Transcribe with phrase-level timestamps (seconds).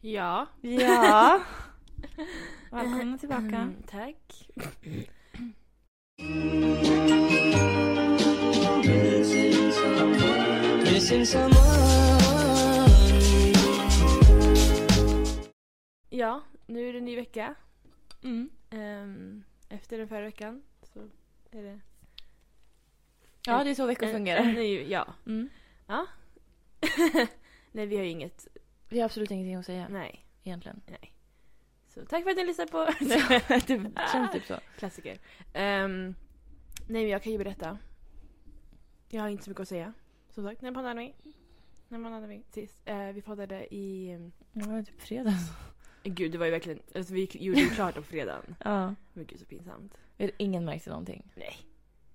[0.00, 0.46] Ja.
[0.60, 1.40] Ja.
[2.70, 3.40] Välkomna tillbaka.
[3.56, 4.48] Mm, tack.
[16.08, 17.54] Ja, nu är det en ny vecka.
[18.22, 18.50] Mm.
[18.70, 21.00] Ehm, efter den förra veckan så
[21.50, 21.80] är det...
[23.46, 24.40] Ja, det är så veckor fungerar.
[24.40, 25.06] en ny- ja.
[25.26, 25.48] Mm.
[27.72, 28.46] Nej, vi har ju inget.
[28.90, 30.24] Vi har absolut ingenting att säga Nej.
[30.42, 30.80] egentligen.
[31.88, 34.58] Så tack för att ni lyssnar på det känns typ så.
[34.78, 35.18] klassiker.
[35.52, 36.14] Ehm,
[36.86, 37.78] nej, men jag kan ju berätta.
[39.08, 39.92] Jag har inte så mycket att säga.
[40.30, 41.14] Som sagt, när poddade vi?
[41.88, 42.78] När poddade vi sist?
[42.84, 44.18] Eh, vi poddade i...
[44.52, 45.50] Det var typ fredags.
[46.02, 46.80] Gud, det var ju verkligen...
[46.94, 48.54] Alltså, vi gjorde ju klart på fredagen.
[48.64, 48.94] Ja.
[49.12, 49.94] Men gud, så pinsamt.
[50.18, 51.32] Ingen märkte någonting.
[51.34, 51.56] Nej.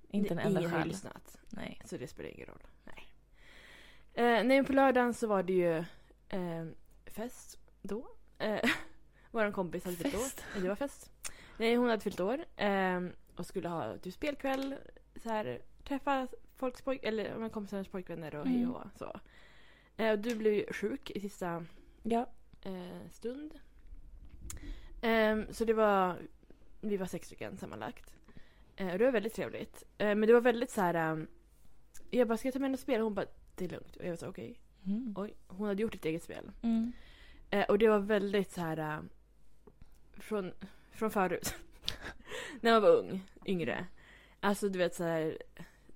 [0.10, 0.88] Inte en enda Ingen har själ.
[0.88, 1.38] lyssnat.
[1.50, 1.82] Nej.
[1.86, 2.64] Så det spelar ingen roll.
[2.84, 3.06] Nej.
[4.14, 5.84] Eh, nej, men på lördagen så var det ju
[6.30, 6.66] eh,
[7.06, 8.08] fest då.
[8.38, 8.70] Eh,
[9.32, 10.60] Vår kompis hade fyllt år.
[10.62, 11.12] Det var fest.
[11.58, 12.46] Nej, hon hade fyllt år.
[12.56, 13.02] Eh,
[13.36, 14.76] och skulle ha typ spelkväll.
[15.24, 17.04] Så här, träffa folks pojk...
[17.04, 18.72] Eller kompisarnas pojkvänner och hej Mm.
[18.76, 19.20] och hå, så.
[19.98, 21.66] Eh, och du blev ju sjuk i sista
[22.04, 22.30] Ja.
[22.62, 23.60] eh, stund.
[25.02, 26.18] Ehm, så det var,
[26.82, 28.16] vi var sex stycken sammanlagt.
[28.76, 29.84] Eh, och det var väldigt trevligt.
[29.98, 30.94] Eh, men det var väldigt så här.
[30.94, 31.28] ehm,
[32.10, 33.02] jag bara, ska jag ta med något spel?
[33.02, 33.96] Hon bara, det är lugnt.
[33.96, 34.60] Och jag var så okej.
[34.86, 35.14] Mm.
[35.18, 36.52] Oj, hon hade gjort ett eget spel.
[36.62, 36.92] Mm.
[37.50, 38.78] Eh, och det var väldigt så här.
[38.78, 39.10] ehm,
[40.18, 40.52] från,
[40.92, 41.56] från förut.
[42.62, 43.86] När man var ung, yngre.
[44.40, 45.38] Alltså du vet så här.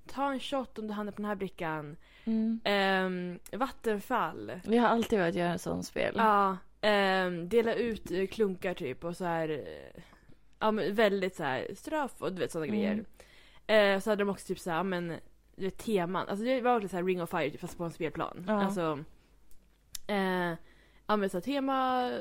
[0.07, 1.95] Ta en shot om du hamnar på den här brickan.
[2.25, 2.59] Mm.
[2.63, 4.51] Ehm, vattenfall.
[4.65, 6.13] Vi har alltid velat göra ett sånt spel.
[6.17, 9.49] Ja, ehm, dela ut eh, klunkar typ och så här.
[9.49, 10.01] eh,
[10.59, 12.79] Ja men väldigt så här straff och du vet sådana Mm.
[12.79, 13.05] grejer.
[13.95, 15.13] Eh, så hade de också typ så här, men
[15.65, 16.27] vet teman.
[16.27, 18.43] Alltså det var lite så här ring of fire typ, fast på en spelplan.
[18.47, 18.53] Ja.
[18.63, 19.03] Alltså.
[20.07, 20.53] Eh,
[21.07, 22.19] ja men så här, tema, eh,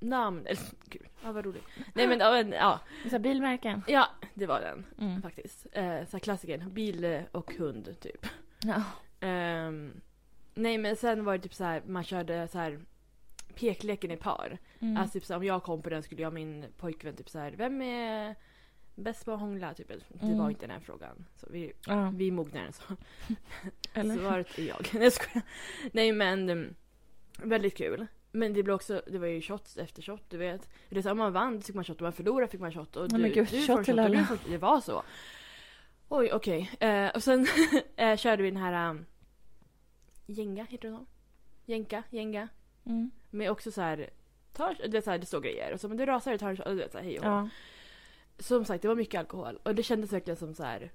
[0.00, 0.60] namn, eller
[0.90, 1.64] gud, ja vad roligt.
[1.94, 3.82] Nej men ja, men, ja, Så bilmärken.
[3.86, 5.22] ja det var den Mm.
[5.22, 5.66] faktiskt.
[5.72, 8.26] Eh, så klassikern, bil eh, och hund typ.
[8.62, 8.82] Ja.
[9.26, 10.00] Ehm,
[10.54, 12.80] nej men sen var det typ så här, man körde så här
[13.54, 14.58] pekleken i par.
[14.80, 14.96] Mm.
[14.96, 17.28] Alltså typ så här, om jag kom på den skulle jag och min pojkvän typ
[17.30, 18.34] så här, vem är
[19.00, 19.74] bäst på att hångla?
[19.74, 19.88] Typ.
[19.88, 20.38] Det Mm.
[20.38, 21.26] var inte den här frågan.
[21.36, 22.12] Så vi, ja.
[22.16, 22.82] vi mognade så.
[23.94, 24.16] Eller?
[24.16, 24.90] Svaret är jag.
[24.94, 25.42] Nej jag skojar.
[25.92, 26.74] Nej men um,
[27.42, 28.06] väldigt kul.
[28.32, 30.68] Men det blev också, det var ju shots efter shot du vet.
[30.88, 32.96] Det är om man vann fick man shot, om man förlorade fick man shot.
[32.96, 34.24] Och du, men gud, du shot får till du alla.
[34.24, 35.02] får- Det var så.
[36.08, 36.70] Oj okej.
[36.80, 37.46] Eh, och sen
[37.96, 39.06] eh, körde vi den här um,
[40.26, 41.06] Jenga, heter det så?
[41.66, 42.48] Jenka, Jenga.
[42.86, 43.10] Mm.
[43.30, 44.10] Med också så här,
[44.52, 45.72] tar, du vet så här, det står grejer.
[45.72, 47.18] Och så men du rasar, du tar en shot, och du vet så här, hej
[47.18, 47.24] och.
[47.26, 47.48] Ja.
[48.40, 49.58] Som sagt, det var mycket alkohol.
[49.62, 50.92] Och det kändes verkligen som så här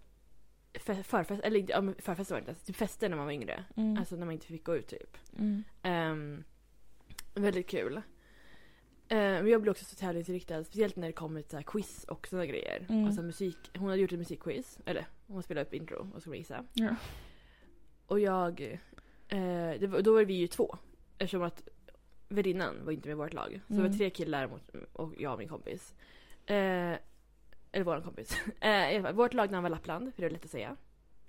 [0.73, 3.63] fe- förfest, eller ja, förfest var det inte, typ fester när man var yngre.
[3.75, 3.97] Mm.
[3.97, 5.17] Alltså när man inte fick gå ut typ.
[5.37, 5.63] Mm.
[5.83, 6.43] Ehm,
[7.33, 8.01] väldigt kul.
[9.09, 12.45] Um, jag blev också så tävlingsinriktad, speciellt när det kommer till så quiz och sådana
[12.45, 12.85] grejer.
[12.89, 13.05] Mm.
[13.05, 16.63] Alltså musik, hon hade gjort ett musikquiz, eller hon spelade upp intro och skulle gissa.
[16.73, 16.95] Ja.
[18.07, 18.61] Och jag,
[19.27, 20.77] eh, var, då var vi ju två.
[21.17, 21.67] Eftersom att
[22.29, 23.61] värdinnan var inte med i vårt lag.
[23.67, 23.91] Så det Mm.
[23.91, 25.93] var tre killar mot, och jag och min kompis.
[26.45, 26.93] Eh,
[27.75, 28.37] eller vår kompis.
[28.59, 30.75] Eh, fall, vårt lagnamn var Lappland, för det är lätt att säga.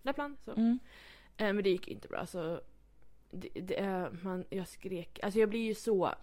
[0.02, 0.50] Lappland, så.
[0.50, 0.78] Mm.
[1.36, 2.60] Eh, men det gick inte bra så
[3.30, 5.20] det, det, eh, man, jag skrek.
[5.22, 6.14] Alltså jag blir ju så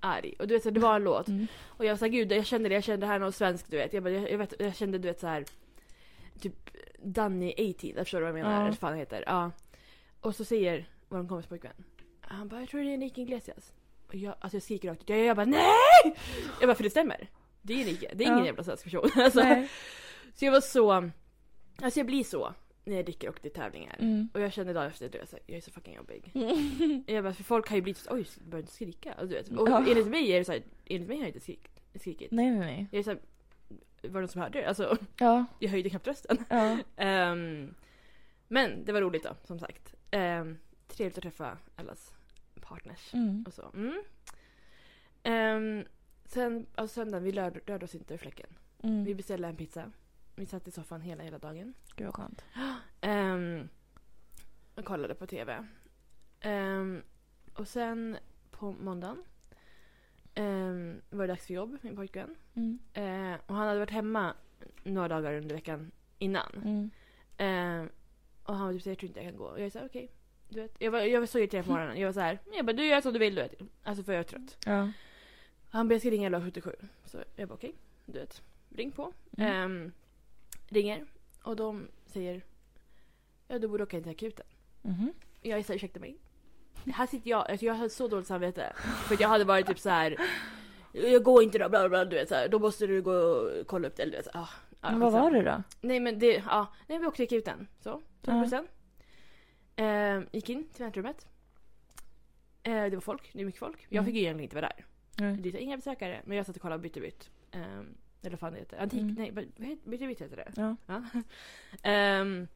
[0.00, 0.34] arg.
[0.38, 1.28] Och du vet så det var en låt.
[1.28, 1.46] Mm.
[1.64, 3.76] Och jag sa gud jag kände det, jag kände det här är något svenskt du
[3.76, 3.92] vet.
[3.92, 5.44] Jag, bara, jag, jag, vet, jag kände du vet så här
[6.40, 6.70] typ
[7.02, 8.60] Danny 18, jag förstår du vad jag menar?
[8.60, 9.24] Eller vad fan det heter.
[9.26, 9.50] Ja.
[10.20, 11.84] Och så säger vår kompis pojkvän.
[12.20, 13.72] Han bara jag tror det är Enrique Iglesias.
[14.08, 15.08] Och jag, alltså jag skriker rakt ut.
[15.08, 16.16] Jag, jag bara nej!
[16.60, 17.28] Jag bara för det stämmer.
[17.66, 18.14] Det är.
[18.14, 18.46] Det är ingen Ja.
[18.46, 19.10] jävla svensk person.
[19.16, 19.68] Alltså, Nej.
[20.34, 21.10] så jag var så,
[21.82, 22.54] alltså jag blir så
[22.84, 23.96] när jag dricker och det är tävlingar.
[23.98, 24.28] Mm.
[24.34, 26.30] Och jag kände dagen efter, här, jag är så fucking jobbig.
[27.06, 29.12] Jag bara, för folk har ju blivit så oj, börjar inte skrika.
[29.14, 29.84] Och, du vet, och Ja.
[29.88, 32.30] enligt mig är det så här, enligt mig har jag inte skrik, skrikit.
[32.30, 32.86] Nej, nej, nej.
[32.90, 33.18] Jag är så här,
[34.02, 34.68] var det någon som hörde det?
[34.68, 35.44] Alltså, Ja.
[35.58, 36.44] jag höjde knappt rösten.
[36.48, 36.78] Ja.
[36.96, 37.74] Ehm,
[38.48, 39.94] men det var roligt då, som sagt.
[40.12, 40.58] Um,
[40.88, 42.12] trevligt att träffa allas
[42.60, 43.44] partners Mm.
[43.46, 43.70] och så.
[43.74, 44.02] Mm.
[46.24, 48.46] Sen, alltså söndagen, vi rörde, rörde oss inte ur fläcken.
[48.82, 49.16] Vi Mm.
[49.16, 49.90] beställde en pizza.
[50.36, 51.74] Vi satt i soffan hela, hela dagen.
[51.96, 52.44] Gud vad skönt.
[53.02, 53.68] Um,
[54.74, 55.64] och kollade på TV.
[56.40, 57.02] Ehm,
[57.54, 58.16] och sen
[58.50, 59.22] på måndagen
[60.36, 62.34] um, var det dags för jobb, min pojkvän.
[62.54, 62.78] Mm.
[62.92, 64.34] Eh, och han hade varit hemma
[64.82, 66.52] några dagar under veckan innan.
[66.64, 66.90] Mm.
[67.36, 67.88] Ehm,
[68.42, 69.44] och han var typ såhär, jag tror inte jag kan gå.
[69.44, 70.10] Och jag sa okej.
[70.48, 72.00] Du vet, jag, var, jag var så irriterad på morgonen.
[72.00, 73.54] Jag var så här, jag bara du gör som du vill du vet.
[73.82, 74.56] Alltså för jag är trött.
[74.66, 74.92] Ja.
[75.74, 76.76] Han bara jag ska ringa 1177.
[77.04, 77.74] Så jag bara okej,
[78.06, 78.42] du vet.
[78.76, 79.12] Ring på.
[79.36, 79.52] Mm.
[79.52, 79.92] Ehm,
[80.68, 81.06] ringer.
[81.42, 82.42] Och de säger,
[83.48, 84.46] ja du borde åka in till akuten.
[84.82, 85.12] Mhm.
[85.42, 86.16] Jag såhär, ursäkta mig.
[86.94, 88.72] här sitter jag, alltså jag hade så dåligt samvete.
[88.76, 90.16] För jag hade varit typ så här.
[90.92, 92.48] Jag går inte då, bla bla, du vet så här.
[92.48, 94.02] Då måste du gå och kolla upp det.
[94.02, 94.48] Eller du vet, ah,
[94.80, 95.62] ja, Men vad var det då?
[95.80, 96.66] Nej men det, ja.
[96.86, 97.68] Nej vi åkte till akuten.
[97.80, 98.68] Så, tog bussen.
[99.76, 101.26] Eh, gick in till väntrummet.
[102.62, 103.86] Eh, det var folk, det är mycket folk.
[103.88, 104.04] Jag Mm.
[104.04, 104.84] fick ju egentligen inte vara där.
[105.18, 105.36] Nej.
[105.36, 106.22] Det är inga besökare.
[106.24, 107.30] Men jag satt och kollade på Bytte bytt.
[107.50, 107.60] Eh,
[108.20, 108.78] eller vad fan det heter.
[108.82, 109.14] Antik, Mm.
[109.14, 110.52] nej vad vad heter Bytte bytt heter det.
[110.56, 110.76] Ja.
[110.86, 111.02] Ja.
[111.82, 112.48] Ehm,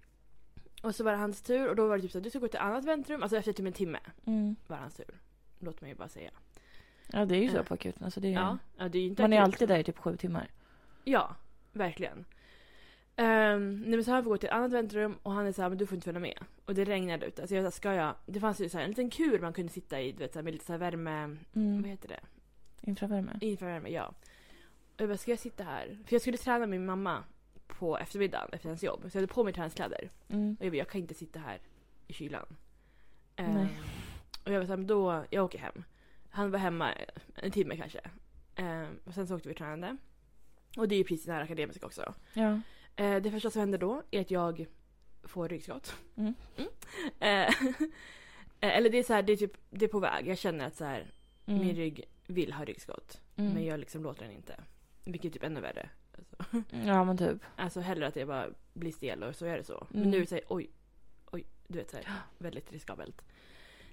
[0.83, 2.39] och så var det hans tur och då var det typ så att du ska
[2.39, 3.23] gå till ett annat väntrum.
[3.23, 4.57] Alltså efter typ en timme Mm.
[4.67, 5.21] var det hans tur.
[5.59, 6.31] Låt mig bara säga.
[7.13, 7.63] Ja, det är ju så Eh.
[7.65, 8.05] på akuten.
[8.05, 10.17] Alltså det är, Ja, ja det är inte man är alltid där i typ sju
[10.17, 10.51] timmar.
[11.05, 11.37] Ja,
[11.73, 12.25] verkligen.
[13.17, 15.69] Um, nej men så han får gå till ett annat väntrum och han är såhär,
[15.69, 16.39] men du får inte följa med.
[16.65, 17.47] Och det regnade ute.
[17.49, 18.15] Så jag ska jag?
[18.27, 20.39] Det fanns ju så här, en liten kur man kunde sitta i, du vet, så
[20.39, 21.37] här, med lite så här värme...
[21.53, 21.85] Vad Mm.
[21.85, 22.21] heter det?
[22.81, 23.39] Infravärme.
[23.41, 24.15] Infravärme, ja.
[24.95, 25.99] Och jag bara, ska jag sitta här?
[26.07, 27.25] För jag skulle träna med min mamma
[27.67, 29.01] på eftermiddagen efter hennes jobb.
[29.01, 30.11] Så jag hade på mig träningskläder.
[30.29, 30.57] Mm.
[30.61, 31.61] Och jag bara, jag kan inte sitta här
[32.07, 32.57] i kylan.
[33.37, 33.67] Ehm,
[34.45, 35.85] och jag var såhär, men då, jag åker hem.
[36.31, 36.93] Han var hemma
[37.35, 38.01] en timme kanske.
[38.55, 39.97] Ehm, och sen så åkte vi och tränade.
[40.77, 42.15] Och det är ju precis nära Akademiska också.
[42.33, 42.61] Ja.
[42.97, 44.67] Eh, det första som händer då är att jag
[45.23, 45.97] får ryggskott.
[46.17, 46.35] Mm.
[47.21, 47.49] Eh,
[48.61, 50.27] eh, eller det är så här, det är typ, det är på väg.
[50.27, 51.13] Jag känner att så här,
[51.49, 51.67] Mm.
[51.67, 53.21] min rygg vill ha ryggskott.
[53.37, 53.53] Mm.
[53.53, 54.55] Men jag liksom låter den inte.
[55.05, 55.89] Vilket är typ ännu värre.
[56.19, 57.43] Alltså, Ja men typ.
[57.57, 59.87] alltså hellre att jag bara blir stel och så är det så.
[59.91, 60.11] Men Mm.
[60.11, 60.71] nu det så här, oj,
[61.31, 62.07] oj, du vet så här,
[62.39, 63.23] väldigt riskabelt.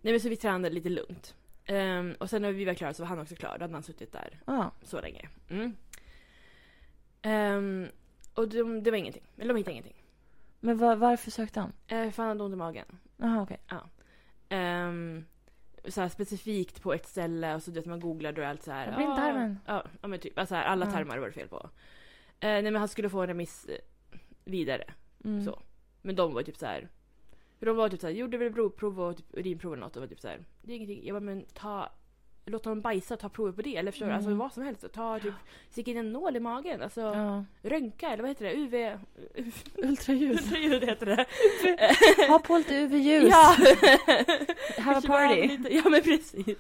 [0.02, 1.36] Nej men så vi tränade lite lugnt.
[1.66, 3.56] Ehm, och sen när vi var klara så var han också klar.
[3.58, 4.72] Då hade han suttit där Ja.
[4.84, 5.30] så länge.
[5.50, 5.76] Mm.
[7.22, 7.88] Ehm,
[8.34, 9.24] och de, det var ingenting.
[9.38, 10.04] Eller de hittade ingenting.
[10.60, 11.70] Men var, varför sökte han?
[12.00, 12.86] Uh, för han hade ont i magen.
[13.18, 13.60] Jaha okej.
[14.50, 15.26] Ehm,
[15.88, 18.72] så här specifikt på ett ställe och så vet man googlar då är allt så
[18.72, 18.92] här.
[18.92, 19.60] Ja, blindtarmen.
[19.66, 20.40] Ja, ja men typ.
[20.40, 20.92] Alltså här, alla Ja.
[20.92, 21.58] tarmar var det fel på.
[21.58, 21.70] Uh,
[22.40, 24.84] nej men han skulle få en remiss eh, vidare.
[25.24, 25.46] Mm.
[25.46, 25.62] Så.
[26.02, 26.90] Men de var typ så här.
[27.60, 30.02] För de var typ så här, gjorde väl blodprov och typ urinprov eller något och
[30.02, 30.46] var typ så här.
[30.62, 31.06] Det är ingenting.
[31.06, 31.92] Jag bara men ta
[32.48, 33.76] Låt honom bajsa och ta prover på det.
[33.78, 34.10] Eller förstår?
[34.10, 34.38] Alltså Mm.
[34.40, 34.86] vad som helst.
[34.94, 35.34] Ta typ,
[35.70, 36.82] sticka in en nål i magen.
[36.82, 37.46] Alltså Ja.
[37.62, 38.54] röntga eller vad heter det?
[38.56, 39.00] UV...
[39.76, 40.32] Ultraljud.
[40.40, 41.26] Ultraljud heter det.
[42.28, 43.30] Ha på lite UV-ljus.
[43.32, 43.56] Ja!
[44.78, 45.42] Have a party.
[45.48, 46.58] lite- Ja men precis.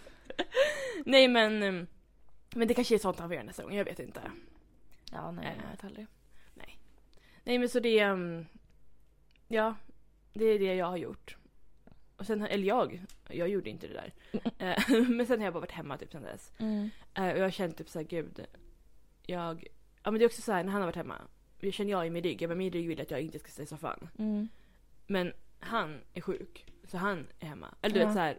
[1.05, 1.87] Nej men, um,
[2.55, 4.21] men det kanske är sånt han får göra nästa gång, jag vet inte.
[5.11, 5.51] Ja nej, Eh.
[5.63, 6.07] jag vet aldrig.
[7.43, 8.45] Nej men så det, um,
[9.47, 9.75] ja,
[10.33, 11.37] det är det jag har gjort.
[12.17, 14.13] Och sen, eller jag, jag gjorde inte det där.
[14.57, 16.53] Eh, men sen har jag bara varit hemma typ sen dess.
[16.57, 16.89] Mm.
[17.13, 18.45] Eh, och jag har känt typ såhär, gud,
[19.25, 19.67] jag,
[20.03, 21.21] ja men det är också såhär när han har varit hemma.
[21.59, 23.63] Jag känner jag i min rygg, bara, min rygg vill att jag inte ska sitta
[23.63, 24.09] i soffan.
[24.17, 24.47] Mm.
[25.07, 27.67] Men han är sjuk, så han är hemma.
[27.81, 28.05] Eller du Ja.
[28.05, 28.37] vet såhär,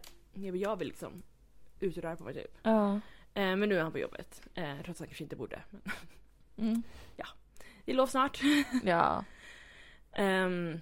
[0.54, 1.22] jag, vill liksom
[1.80, 2.58] ut och röra på mig typ.
[2.62, 2.92] Ja.
[3.34, 4.42] Eh, men nu är han på jobbet.
[4.54, 5.62] Trots att han kanske inte borde.
[5.70, 5.82] Men
[6.68, 6.82] Mm.
[7.84, 8.40] det är lov snart.
[8.84, 9.24] Ja.
[10.12, 10.80] Ehm,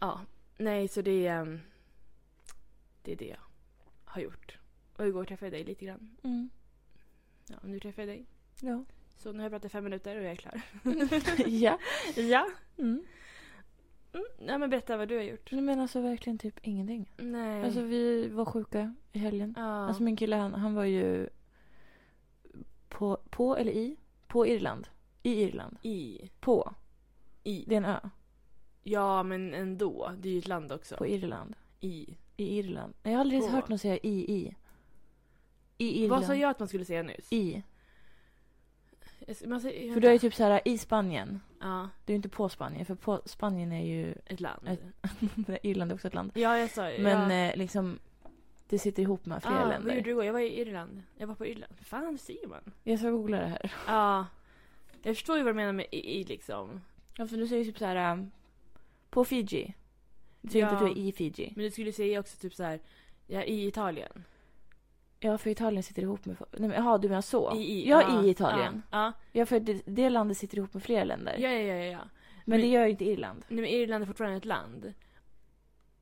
[0.00, 0.20] ja,
[0.56, 1.40] nej så det är...
[1.40, 1.60] ehm,
[3.02, 3.40] det är det jag
[4.04, 4.58] har gjort.
[4.96, 6.16] Och igår träffade jag dig lite grann.
[6.22, 6.50] Mm.
[7.48, 8.26] Ja, och nu träffar jag dig.
[8.60, 8.84] Ja.
[9.16, 10.62] Så nu har jag pratat fem minuter och jag är klar.
[11.46, 11.78] ja.
[12.16, 12.46] ja.
[12.78, 13.04] Mm.
[14.12, 15.52] Mm, nej men berätta vad du har gjort.
[15.52, 17.12] Nej, Men alltså verkligen typ ingenting.
[17.16, 17.64] Nej.
[17.64, 19.54] Alltså vi var sjuka i helgen.
[19.56, 19.86] ja.
[19.86, 21.28] Alltså min kille han, han var ju
[22.88, 23.96] på, på eller i?
[24.26, 24.88] På Irland.
[25.22, 25.78] I Irland.
[25.82, 26.30] I.
[26.40, 26.74] På.
[27.44, 27.64] I.
[27.66, 28.00] Det är en ö.
[28.82, 30.12] Ja men ändå.
[30.18, 30.96] Det är ju ett land också.
[30.96, 31.56] På Irland.
[31.80, 32.16] I.
[32.40, 32.94] I Irland.
[33.02, 33.48] Jag har aldrig På.
[33.48, 34.54] hört någon säga i i.
[35.78, 36.20] I Irland.
[36.20, 37.32] Vad sa jag att man skulle säga nyss?
[37.32, 37.62] I.
[39.46, 41.40] Man säger, För du är ju typ så här i Spanien.
[41.60, 42.86] Ja, Du är inte på Spanien.
[42.86, 44.14] För på Spanien är ju...
[44.26, 44.68] ett land.
[44.68, 46.30] Ett- Irland är också ett land.
[46.34, 47.50] Ja jag sa Men ja.
[47.50, 47.98] eh, liksom...
[48.68, 49.86] Det sitter ihop med flera ah, länder.
[49.86, 50.24] Vad gjorde du igår?
[50.24, 51.02] Jag var i Irland.
[51.16, 51.72] Jag var på Irland.
[51.80, 52.72] Fan säger man?
[52.84, 53.74] Jag ska googla det här.
[53.86, 54.26] Ja.
[55.02, 56.80] Jag förstår ju vad du menar med i, i liksom.
[57.16, 58.12] Ja, för du säger typ så här...
[58.12, 58.30] um,
[59.10, 59.74] På Fiji.
[60.40, 60.72] Du säger Ja.
[60.72, 61.52] inte att du är i Fiji.
[61.56, 62.80] Men du skulle säga också typ så här.
[63.26, 64.24] Ja, i Italien.
[65.20, 66.36] Ja, för Italien sitter ihop med...
[66.52, 67.56] Nej, men, jaha, du menar så?
[67.56, 68.82] I, i, ja, i Italien.
[68.90, 71.36] Ja, Ja, för det, det landet sitter ihop med flera länder.
[71.38, 71.74] ja, ja, ja.
[71.74, 71.98] ja, ja.
[71.98, 72.08] men,
[72.44, 73.44] men- det gör ju inte Irland.
[73.48, 74.94] Nej, men Irland är fortfarande ett land.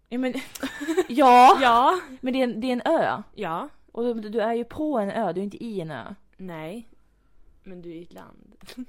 [0.08, 0.34] Ja, men,
[1.08, 2.00] ja, Ja.
[2.20, 3.22] men det är, en, det är en ö.
[3.34, 3.68] Ja.
[3.92, 6.14] Och du, du är ju på en ö, du är inte i en ö.
[6.36, 6.88] Nej.
[7.62, 8.56] Men du är i ett land.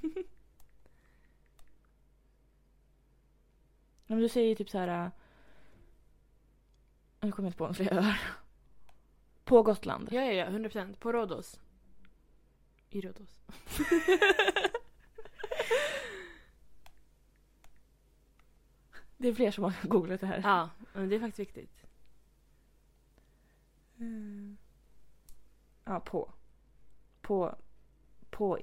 [4.06, 5.10] Ja, Men du säger ju typ så här...
[7.20, 8.20] Nu kommer jag inte på några fler öar.
[9.44, 10.08] På Gotland.
[10.12, 10.44] Ja, ja, ja.
[10.44, 11.00] 100 procent.
[11.00, 11.60] På Rhodos.
[12.90, 13.40] I Rhodos.
[19.16, 20.40] Det är fler som har googlat det här.
[20.44, 21.86] Ja, men det är faktiskt viktigt.
[25.84, 26.32] Ja, på.
[27.20, 27.54] På.
[28.30, 28.58] På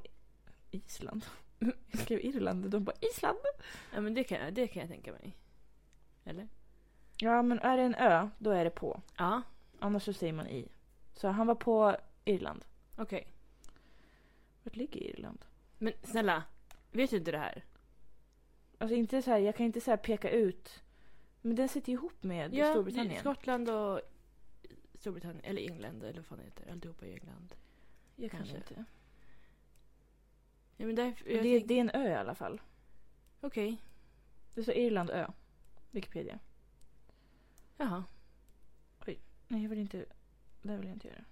[0.71, 1.25] Island.
[1.59, 3.37] Jag skrev Irland de bara Island.
[3.93, 5.37] Ja, men det kan, det kan jag tänka mig.
[6.23, 6.47] Eller?
[7.19, 9.01] Ja, men är det en ö, då är det på.
[9.17, 9.41] Ja.
[9.79, 10.67] Annars så säger man i.
[11.13, 11.95] Så han var på
[12.25, 12.65] Irland.
[12.95, 13.27] Okej.
[14.63, 15.45] Vart ligger Irland?
[15.77, 16.43] Men snälla,
[16.91, 17.63] vet du inte det här?
[18.77, 20.83] Alltså inte så här, jag kan inte så här peka ut.
[21.41, 23.19] Men den sitter ihop med Ja, Storbritannien.
[23.19, 24.01] Skottland och
[24.93, 26.71] Storbritannien, eller England eller vad fan det heter.
[26.71, 27.53] Alltihopa i England.
[28.15, 28.73] jag kanske kanske.
[28.73, 28.85] inte.
[30.77, 32.61] Ja, men där, Det, jag det, tänk- är en ö i alla fall.
[33.41, 33.77] Okej,
[34.53, 35.27] Det står Irland ö.
[35.91, 36.39] Wikipedia.
[37.77, 38.03] Jaha.
[39.49, 40.05] Nej, jag vill inte...
[40.61, 41.23] Det vill jag inte göra.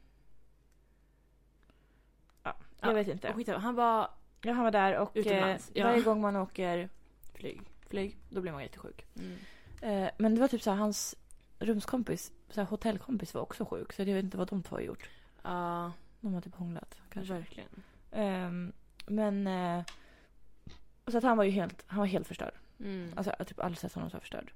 [2.43, 3.33] Ja, jag Ja, vet inte.
[3.33, 4.09] Skitsamma, han var
[4.41, 5.83] Ja, han var där och eh, Utomlands, ja.
[5.87, 6.89] varje gång man åker
[7.33, 7.61] flyg.
[7.89, 9.05] flyg, då blir man jättesjuk.
[9.15, 9.37] Mm.
[9.81, 11.15] Eh, men det var typ så här, hans
[11.59, 13.93] rumskompis, så här, hotellkompis var också sjuk.
[13.93, 15.09] Så jag vet inte vad de två har gjort.
[15.43, 17.33] Ja, De har typ hånglat kanske.
[17.33, 17.83] verkligen.
[18.11, 18.73] Ehm,
[19.05, 19.47] men...
[19.47, 19.83] Eh,
[21.07, 22.53] så att han var ju helt, han var helt förstörd.
[22.79, 23.13] Mm.
[23.15, 24.51] Alltså typ aldrig sett honom så förstörd.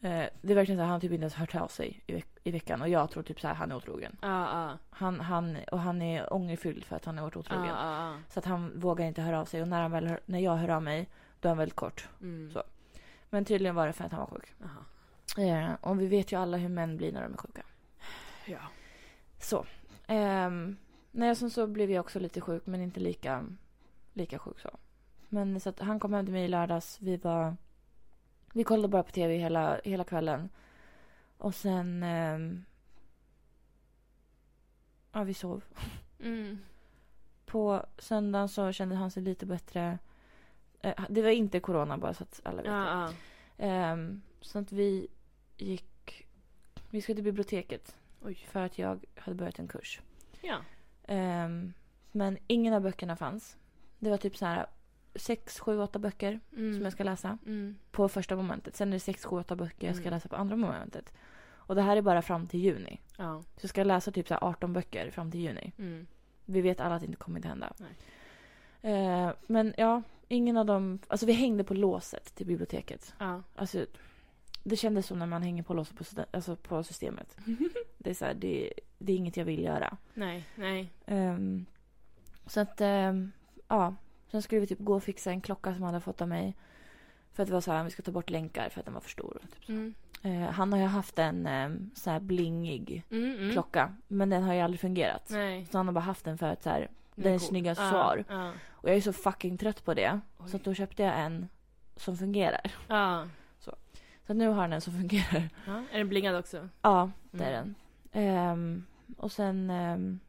[0.00, 2.12] Eh, det är verkligen så här, han har typ inte ens hört av sig i,
[2.12, 2.82] veck- i veckan.
[2.82, 4.16] Och jag tror typ så här, han är otrogen.
[4.22, 4.28] Ja,
[4.68, 4.78] ja.
[4.90, 7.66] Han, han, och han är ångerfylld för att han har varit otrogen.
[7.66, 8.16] ja.
[8.28, 9.62] Så att han vågar inte höra av sig.
[9.62, 11.08] Och när, han väl hör, när jag hör av mig,
[11.40, 12.08] då är han väldigt kort.
[12.20, 12.50] Mm.
[12.52, 12.62] Så.
[13.30, 14.54] Men tydligen var det för att han var sjuk.
[15.38, 17.62] Eh, och vi vet ju alla hur män blir när de är sjuka.
[18.46, 18.58] Ja.
[19.40, 19.64] Så.
[20.06, 20.76] Ehm,
[21.10, 23.44] nej, sen så blev jag också lite sjuk, men inte lika,
[24.12, 24.70] lika sjuk så.
[25.28, 26.98] Men så att han kom hem till mig i lördags.
[27.00, 27.56] Vi var...
[28.52, 30.48] Vi kollade bara på tv hela, hela kvällen.
[31.38, 32.02] Och sen...
[32.02, 32.64] ehm,
[35.12, 35.64] ja, vi sov.
[36.20, 36.58] Mm.
[37.46, 39.98] På söndagen så kände han sig lite bättre.
[40.80, 42.70] Eh, det var inte corona, bara så att alla vet det.
[42.70, 43.12] Ja, ja.
[43.64, 45.08] Ehm, så att vi
[45.56, 46.26] gick...
[46.90, 48.34] Vi skulle till biblioteket Oj.
[48.50, 50.00] för att jag hade börjat en kurs.
[50.40, 50.58] Ja.
[51.06, 51.72] Ehm,
[52.12, 53.56] men ingen av böckerna fanns.
[53.98, 54.66] Det var typ så här
[55.14, 56.74] sex, sju, åtta böcker Mm.
[56.74, 57.76] som jag ska läsa Mm.
[57.90, 58.76] på första momentet.
[58.76, 60.14] Sen är det sex, sju, åtta böcker jag ska Mm.
[60.14, 61.12] läsa på andra momentet.
[61.50, 63.00] Och det här är bara fram till juni.
[63.18, 63.42] Ja.
[63.42, 65.72] Så jag ska läsa typ så här 18 böcker fram till juni.
[65.78, 66.06] Mm.
[66.44, 67.72] Vi vet alla att det inte kommer att hända.
[68.82, 70.98] Ehm, men ja, ingen av dem...
[71.08, 73.14] Alltså vi hängde på låset till biblioteket.
[73.18, 73.42] Ja.
[73.56, 73.86] Alltså,
[74.64, 77.36] det kändes som när man hänger på låset på, alltså på systemet.
[77.98, 79.96] Det är så här, det, det är inget jag vill göra.
[80.14, 80.92] nej, nej.
[81.06, 81.66] Ehm,
[82.46, 83.32] så att, ehm,
[83.68, 83.94] ja.
[84.30, 86.56] Sen skulle vi typ gå och fixa en klocka som han hade fått av mig.
[87.32, 89.00] För att det var så här, vi ska ta bort länkar för att den var
[89.00, 89.40] för stor.
[89.54, 89.72] Typ så.
[89.72, 89.94] Mm.
[90.22, 93.52] Eh, han har ju haft en um, så här blingig Mm, mm.
[93.52, 93.94] klocka.
[94.08, 95.28] Men den har ju aldrig fungerat.
[95.30, 95.66] Nej.
[95.70, 97.48] Så han har bara haft den för att så här, Den är är cool.
[97.48, 98.24] snygga Ja, svar.
[98.28, 98.52] Ja.
[98.70, 100.20] Och jag är så fucking trött på det.
[100.38, 100.48] Oj.
[100.50, 101.48] Så att då köpte jag en
[101.96, 102.72] som fungerar.
[102.88, 103.28] Ja.
[103.58, 103.70] Så
[104.32, 105.48] att nu har han en som fungerar.
[105.92, 106.68] Är den blingad också?
[106.82, 107.74] Ja, det är Mm.
[108.12, 108.22] den.
[108.22, 108.84] Ehm,
[109.16, 109.70] och sen...
[109.70, 110.20] ehm,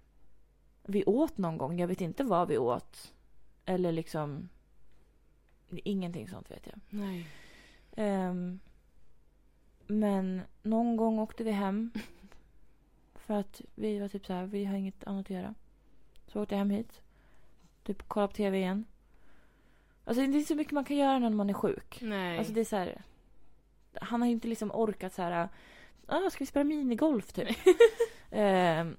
[0.83, 1.79] vi åt någon gång.
[1.79, 3.13] Jag vet inte vad vi åt.
[3.69, 4.49] Eller liksom...
[5.69, 6.79] Ingenting sånt vet jag.
[6.89, 7.27] Nej.
[7.95, 8.59] Ehm,
[9.87, 11.91] men någon gång åkte vi hem.
[13.15, 15.55] För att vi var typ så här, vi har inget annat att göra.
[16.27, 17.01] Så åkte jag hem hit.
[17.83, 18.85] Typ kolla på tv igen.
[20.03, 21.99] Alltså det är inte så mycket man kan göra när man är sjuk.
[22.01, 22.37] Nej.
[22.37, 23.01] Alltså det är så här.
[23.93, 25.49] Han har ju inte liksom orkat så här.
[26.07, 27.57] Ah, ska vi spela minigolf typ?
[28.31, 28.97] Ehm,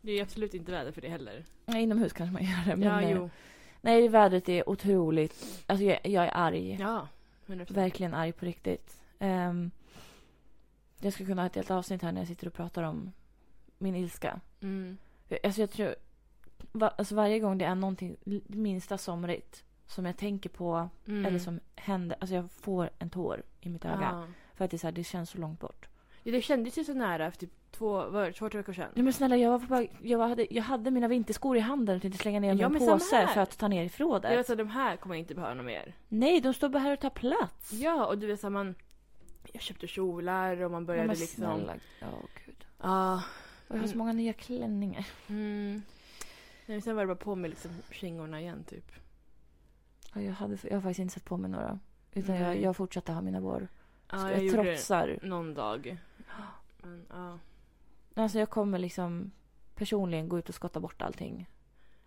[0.00, 1.44] det är ju absolut inte väder för det heller.
[1.66, 2.76] inomhus kanske man gör det.
[2.76, 3.30] Men, ja, eh, jo.
[3.82, 5.64] Nej, vädret är otroligt.
[5.66, 6.76] Alltså jag, jag är arg.
[6.80, 7.08] Ja.
[7.46, 7.72] 100%.
[7.74, 9.00] Verkligen arg på riktigt.
[9.18, 9.70] Ehm,
[11.00, 13.12] jag skulle kunna ha ett helt avsnitt här när jag sitter och pratar om
[13.78, 14.40] min ilska.
[14.60, 14.98] Mm.
[15.44, 15.94] Alltså jag tror,
[16.72, 21.26] va, alltså varje gång det är någonting minsta somrigt som jag tänker på Mm.
[21.26, 24.08] eller som händer, alltså jag får en tår i mitt öga.
[24.12, 24.26] Ja.
[24.54, 25.88] För att det, är så här, det känns så långt bort.
[26.22, 28.88] Ja, det kändes ju så nära för typ två, var två, tre veckor sedan.
[28.94, 31.96] Nej men snälla, jag, var på, jag, var, hade, jag hade mina vinterskor i handen
[31.96, 34.38] och tänkte slänga ner dem i en påse för att ta ner i Jag förrådet.
[34.38, 35.94] vet att de här kommer jag inte behöva något mer.
[36.08, 37.72] Nej, de står bara här och tar plats.
[37.72, 38.74] Ja, och du vet så man...
[39.52, 41.44] Jag köpte kjolar och man Ja, började men liksom...
[41.44, 41.74] snälla.
[42.00, 42.06] Ja,
[42.46, 42.64] gud.
[42.82, 43.22] Ja.
[43.68, 45.06] Och jag har så många nya klänningar.
[45.28, 45.72] Mm.
[46.66, 48.92] Nej, men sen var det bara på med liksom kängorna igen typ.
[50.14, 51.78] Ja, jag, hade, jag har faktiskt inte satt på mig några.
[52.12, 52.62] Utan jag, Nej.
[52.62, 53.68] jag fortsatte ha mina vår.
[54.10, 55.18] Ja, jag, jag trotsar.
[55.22, 55.98] någon dag.
[56.82, 57.38] Men ja.
[58.14, 59.30] Alltså jag kommer liksom
[59.74, 61.48] personligen gå ut och skotta bort allting.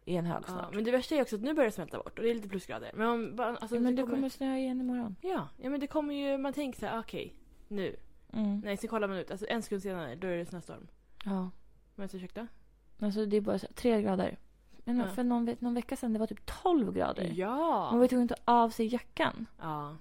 [0.06, 0.52] I en hög ja.
[0.52, 0.74] snart.
[0.76, 2.50] Men det värsta är också att nu börjar det smälta bort och det är lite
[2.50, 2.92] plusgrader.
[2.94, 5.16] Men, om, bara, alltså, ja, men det det kommer snöa igen imorgon.
[5.22, 6.38] Ja, ja, men det kommer ju...
[6.38, 7.34] Man tänker så här, okej,
[7.68, 7.96] nu.
[8.34, 8.60] Mm.
[8.60, 9.32] Nej, sen kollar man ut.
[9.32, 10.88] Alltså en sekund senare, då är det snöstorm.
[11.26, 11.50] Ja.
[11.96, 12.48] Men ursäkta?
[13.00, 14.38] Alltså det är bara så, tre grader.
[14.84, 15.08] Men Ja.
[15.08, 17.32] för någon, någon vecka sedan det var typ 12 grader.
[17.36, 17.90] Ja!
[17.92, 19.46] Man var tvungen att ta av sig jackan.
[19.62, 19.96] Ja.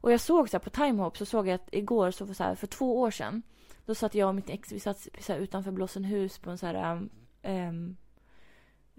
[0.00, 2.44] Och jag såg så här, på Timehop så såg jag att igår, så för, så
[2.44, 3.42] här, för två år sedan.
[3.86, 6.66] Då satt jag och mitt ex, vi satt så här, utanför Blåsenhus på en så
[6.66, 6.92] här...
[6.92, 7.10] Um,
[7.42, 7.96] um,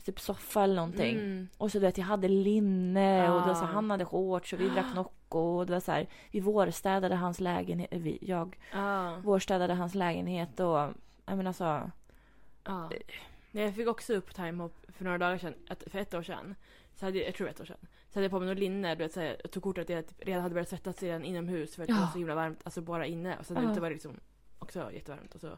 [0.06, 1.18] typ soffa eller någonting.
[1.18, 1.48] Mm.
[1.58, 3.66] Och så du vet, jag hade linne och det så, Ah.
[3.66, 5.40] här, han hade shorts och vi drack Nocco.
[5.40, 7.90] Och det var så här, vi vårstädade hans lägenhet.
[7.92, 9.16] Vi, jag Ja.
[9.24, 10.78] vårstädade hans lägenhet och
[11.26, 11.92] Nej men alltså.
[12.64, 12.90] Ja.
[13.52, 15.54] Nej, jag fick också upp timehop för några dagar sedan,
[15.88, 16.56] för ett år sedan.
[16.96, 17.88] Så hade jag, jag tror ett år sedan.
[18.10, 19.90] Så hade jag på mig något linne, du vet, så här, jag tog kort att
[19.90, 22.60] jag typ redan hade börjat svettas redan inomhus för att det var så himla varmt,
[22.64, 23.38] alltså bara inne.
[23.38, 23.72] Och sen Ja.
[23.72, 24.20] ute var det liksom
[24.60, 25.58] också jättevarmt och så.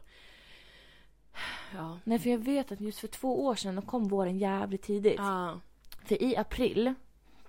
[1.74, 1.98] Ja.
[2.04, 5.18] Nej för jag vet att just för två år sedan då kom våren jävligt tidigt.
[5.18, 5.60] Ja.
[6.04, 6.94] För i april,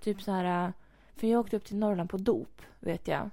[0.00, 0.72] typ så här.
[1.16, 3.30] För jag åkte upp till Norrland på dop, vet jag.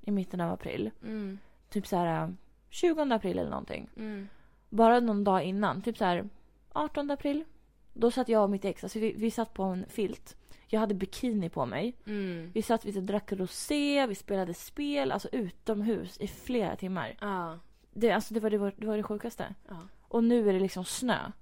[0.00, 0.90] I mitten av april.
[1.02, 1.38] Mm.
[1.68, 2.34] Typ så här
[2.70, 3.88] 20 april eller någonting.
[3.96, 4.28] Mm.
[4.68, 6.28] Bara någon dag innan, typ så här
[6.72, 7.44] 18 april.
[7.92, 10.36] Då satt jag och mitt ex, alltså vi, vi satt på en filt.
[10.72, 11.96] Jag hade bikini på mig.
[12.06, 12.50] Mm.
[12.54, 17.16] Vi satt, vi drack rosé, vi spelade spel, alltså utomhus i flera timmar.
[17.20, 17.58] Ja.
[17.92, 19.54] Det, alltså det, var, det, var, det var det sjukaste.
[19.68, 19.88] Ja.
[20.00, 21.32] Och nu är det liksom snö.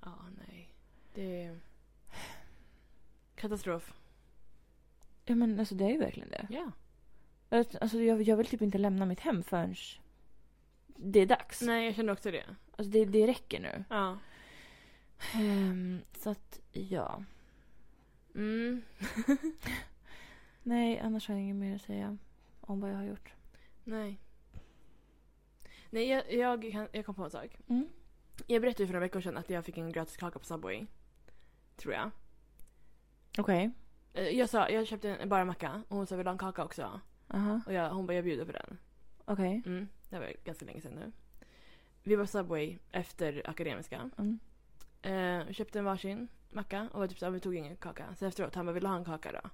[0.00, 0.14] Ja,
[0.46, 0.68] nej.
[1.14, 1.60] Det är...
[3.34, 3.92] Katastrof.
[5.24, 6.46] Ja men alltså det är ju verkligen det.
[6.50, 6.72] Ja.
[7.80, 9.74] Alltså jag, jag vill typ inte lämna mitt hem förrän
[10.86, 11.62] det är dags.
[11.62, 12.44] Nej, jag känner också det.
[12.76, 13.84] Alltså det, det räcker nu.
[13.88, 14.18] Ja.
[15.34, 17.22] Ehm, så att ja.
[18.34, 18.82] Mm.
[20.62, 22.18] Nej, annars har jag inget mer att säga
[22.60, 23.32] om vad jag har gjort.
[23.84, 24.20] Nej.
[25.90, 27.58] Nej, jag, jag, jag kom på en sak.
[27.68, 27.88] Mm.
[28.46, 30.86] Jag berättade för några veckor sedan att jag fick en gratis kaka på Subway.
[31.76, 32.10] Tror jag.
[33.38, 33.70] Okej.
[34.14, 36.38] Eh, Jag sa, jag köpte en, bara macka och hon sa vill du ha en
[36.38, 37.00] kaka också?
[37.28, 37.60] Aha.
[37.66, 38.78] Och jag, hon bara jag bjuder på den.
[39.24, 39.62] Okej.
[39.66, 41.12] Mm, det var ganska länge sedan nu.
[42.02, 44.10] Vi var på Subway efter Akademiska.
[44.18, 44.38] Mm.
[45.02, 48.14] Eh, köpte en varsin macka och var typ så här, vi tog ingen kaka.
[48.14, 49.50] Så efteråt, han bara vill du ha en kaka då?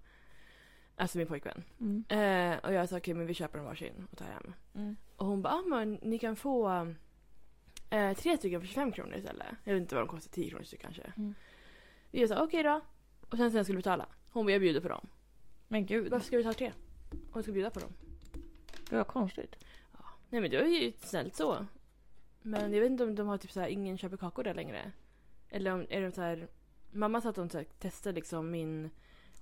[0.97, 1.64] Alltså min pojkvän.
[1.80, 2.04] Mm.
[2.09, 4.54] Eh, och jag sa okej men vi köper en varsin och tar hem.
[4.75, 4.97] Mm.
[5.16, 6.87] Och hon bara, ah, men ni kan få
[7.90, 9.47] eh, tre stycken för 25 kronor istället.
[9.64, 11.12] Jag vet inte vad de kostar, 10 kronor styck kanske.
[11.16, 11.35] Mm.
[12.11, 12.80] Jag sa okej då.
[13.30, 14.07] Och sen sen skulle vi betala.
[14.30, 15.09] Hon bara, jag bjuder på dem.
[15.69, 16.73] Men gud, Varför ska vi ta tre?
[17.30, 17.92] Och jag ska bjuda på dem.
[18.90, 19.57] det var konstigt.
[20.28, 21.66] Nej men det var ju snällt så.
[22.42, 24.92] Men jag vet inte om de har typ så här, ingen köper kakor där längre.
[25.49, 26.49] Eller om, är det så här,
[26.93, 28.91] mamma sa att så här, testade liksom min,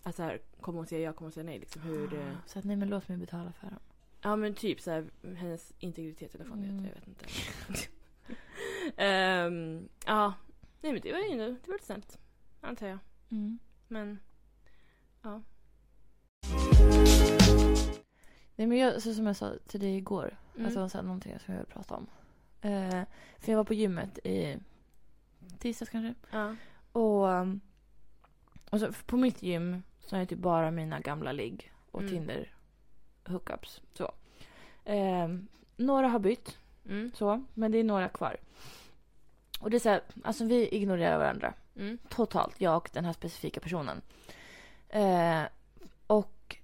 [0.02, 2.64] alltså här, kommer hon säga ja, kommer hon säga nej liksom hur det, Så att
[2.64, 3.78] nej men låt mig betala för dem.
[4.22, 6.84] ja men typ så här, hennes integritet eller vad Mm.
[6.84, 7.24] jag vet inte.
[8.96, 10.34] Ehm, ja,
[10.80, 12.18] nej men det var ju det var snällt.
[12.60, 12.98] Antar jag.
[13.30, 13.58] Mm.
[13.88, 14.18] Men,
[18.56, 20.38] Nej men jag, så som jag sa till dig igår.
[20.54, 20.66] mm.
[20.66, 22.06] Alltså så här, någonting som jag vill prata om.
[22.60, 23.02] Eh,
[23.38, 24.56] för jag var på gymmet i
[25.58, 26.14] tisdags kanske.
[26.30, 26.56] ja.
[26.92, 27.26] Och,
[28.70, 32.12] och så på mitt gym så är det typ bara mina gamla ligg och Mm.
[32.12, 32.54] Tinder
[33.26, 33.80] hookups.
[33.94, 34.12] Så.
[34.84, 37.10] Ehm, några har bytt, Mm.
[37.14, 38.36] så, men det är några kvar.
[39.60, 41.98] Och det är så här, alltså vi ignorerar varandra Mm.
[42.08, 44.02] totalt, jag och den här specifika personen.
[44.88, 45.42] Eh,
[46.06, 46.56] och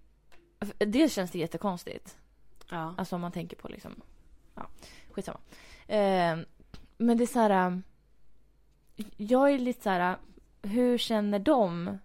[0.78, 2.18] det känns det jättekonstigt.
[2.70, 2.94] Ja.
[2.98, 4.00] Alltså om man tänker på liksom,
[4.54, 4.66] ja,
[5.12, 5.38] skitsamma.
[5.86, 6.38] Eh,
[6.96, 7.82] men det är så här, um,
[9.16, 10.16] jag är lite så här,
[10.62, 11.98] hur känner de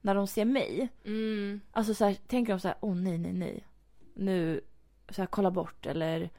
[0.00, 0.88] när de ser mig?
[1.04, 1.60] Mm.
[1.72, 3.66] Alltså så här, tänker de så här, åh nej, nej, nej.
[4.14, 4.60] Nu,
[5.08, 6.30] så här, kolla bort eller,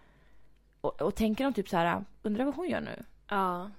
[0.82, 3.04] och, och tänker de typ så här, undrar vad hon gör nu?
[3.28, 3.72] Ja.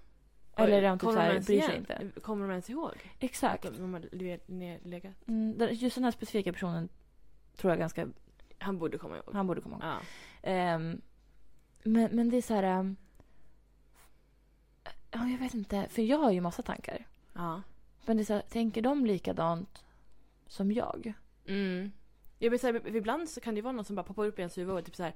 [0.57, 2.21] Eller är de typ Kommer så här, ens bryr sig inte?
[2.21, 3.11] Kommer de ens ihåg?
[3.19, 3.65] Exakt.
[3.65, 5.13] Att de har le- le- legat?
[5.29, 6.89] Mm, just den här specifika personen
[7.57, 8.09] tror jag ganska,
[8.59, 9.35] Han borde komma ihåg.
[9.35, 9.85] han borde komma ihåg.
[9.85, 9.99] Ja.
[10.51, 11.01] Ehm,
[11.83, 12.63] men, men det är så här...
[12.63, 12.97] ehm,
[15.15, 15.87] ja, jag vet inte.
[15.91, 17.07] För jag har ju massa tankar.
[17.33, 17.63] Ja.
[18.07, 19.85] Men det är så här, tänker de likadant
[20.47, 21.13] som jag?
[21.47, 21.93] Mm.
[22.39, 24.59] Jag vill säga, ibland så kan det vara någon som bara poppar upp i ens
[24.59, 25.15] huvud och typ så här,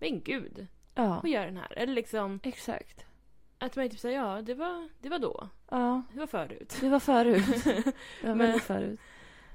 [0.00, 1.78] men gud, Ja, vad gör den här?
[1.78, 3.04] Eller liksom exakt.
[3.58, 5.48] att man typ säger ja, det var, det var då.
[5.70, 6.76] Ja, Det var förut.
[6.80, 7.64] det var förut.
[8.22, 9.00] Det var Men- förut.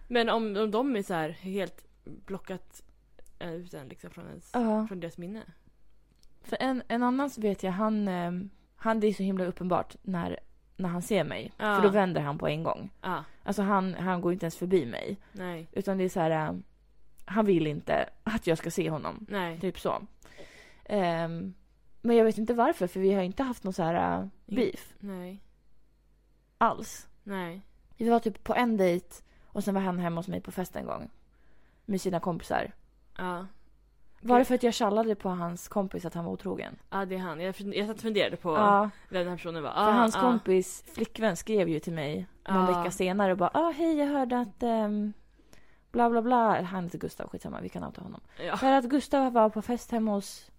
[0.08, 2.84] Men om, om de är så här helt blockat
[3.39, 4.88] eh, ut en liksom från, ens, Ja.
[4.88, 5.43] från deras minne.
[6.43, 8.49] För en, en annan så vet jag, han, ehm,
[8.84, 10.39] han det är så himla uppenbart när,
[10.76, 11.54] när han ser mig.
[11.58, 11.76] Ja.
[11.76, 12.89] För då vänder han på en gång.
[13.02, 15.17] Ja, Alltså han, han går inte ens förbi mig.
[15.32, 16.63] nej, Utan det är så här, ehm,
[17.26, 19.26] han vill inte att jag ska se honom.
[19.30, 19.60] nej.
[19.60, 20.02] Typ så.
[20.86, 21.54] Ehm,
[22.02, 24.93] men jag vet inte varför, för vi har inte haft någon så här uh, beef
[25.00, 25.39] Nej,
[26.58, 27.08] alls.
[27.24, 27.62] nej.
[27.98, 29.08] Vi var typ på en dejt
[29.46, 31.10] och sen var han hemma hos mig på fest en gång.
[31.86, 32.72] Med sina kompisar.
[33.17, 33.48] Ja.
[34.25, 36.75] Var det för att jag tjallade på hans kompis att han var otrogen?
[36.89, 37.39] Ja, det är han.
[37.41, 37.55] Jag,
[37.88, 39.71] satt och funderade på Ja, vem den här personen var.
[39.71, 40.19] för Ah, hans ah.
[40.21, 42.77] kompis flickvän skrev ju till mig någon Ja.
[42.79, 45.13] vecka senare och bara ah, hej jag hörde att ehm,
[45.91, 46.62] bla bla bla.
[46.62, 48.21] Han heter Gustav, skitsamma vi kan outa honom.
[48.47, 48.55] Ja.
[48.55, 50.51] Hörde att Gustav var på fest hemma hos,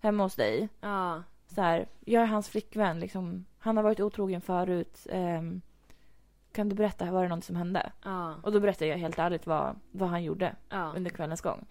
[0.00, 0.68] hemma hos dig.
[0.80, 1.22] Ja.
[1.54, 3.00] så här, jag är hans flickvän.
[3.00, 5.06] Liksom, han har varit otrogen förut.
[5.10, 5.60] ehm,
[6.52, 7.92] kan du berätta, var det något som hände?
[8.04, 8.34] Ja.
[8.42, 10.54] Och då berättade jag helt ärligt vad, vad han gjorde
[10.96, 11.66] under kvällens gång.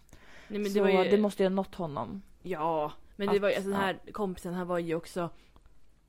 [0.47, 1.09] Nej, men så det, var ju...
[1.11, 2.21] det måste ju ha nått honom.
[2.43, 5.29] Ja, men det Att- var ju, alltså den här kompisen han var ju också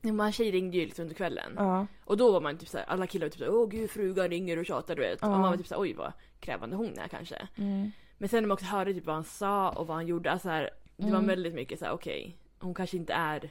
[0.03, 1.53] Man tjej ringde ju liksom under kvällen.
[1.57, 1.87] Ja.
[2.05, 4.59] Och då var man typ såhär, alla killar var typ såhär, åh gud frugan ringer
[4.59, 5.19] och tjatar du vet.
[5.23, 5.27] Ja.
[5.35, 7.49] Och man var typ såhär, oj vad krävande hon är kanske.
[7.57, 7.91] Mm.
[8.19, 10.49] Men sen när man också hörde typ vad han sa och vad han gjorde, alltså
[10.49, 11.27] här, det var Mm.
[11.27, 13.51] väldigt mycket såhär, okej, hon kanske inte är,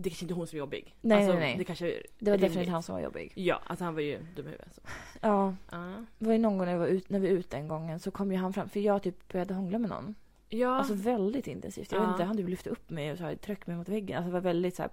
[0.00, 0.94] det kanske inte är hon som är jobbig.
[1.00, 1.58] Nej, alltså, nej, nej.
[1.58, 3.32] Det kanske Det var definitivt han som var jobbig.
[3.34, 4.80] Ja, alltså han var ju dum i huvudet.
[5.20, 5.54] Ja.
[5.70, 6.04] Ja.
[6.18, 8.00] Det var ju någon gång när, jag var ut, när vi var ute en gången
[8.00, 8.68] så kom ju han fram.
[8.68, 10.14] För jag typ började hångla med någon.
[10.48, 10.76] Ja.
[10.76, 11.92] Alltså väldigt intensivt.
[11.92, 12.04] Jag Ja.
[12.04, 14.16] vet inte, han typ lyfte upp mig och så här, tryckte mig mot väggen.
[14.16, 14.90] Alltså det var väldigt så här,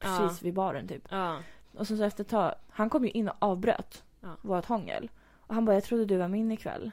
[0.00, 0.18] Ja.
[0.20, 1.02] precis vid baren typ.
[1.10, 1.38] ja.
[1.74, 4.28] Och sen så efter ett tag, han kom ju in och avbröt Ja.
[4.42, 5.10] vårt hångel.
[5.36, 6.90] Och han bara, jag trodde du var min ikväll.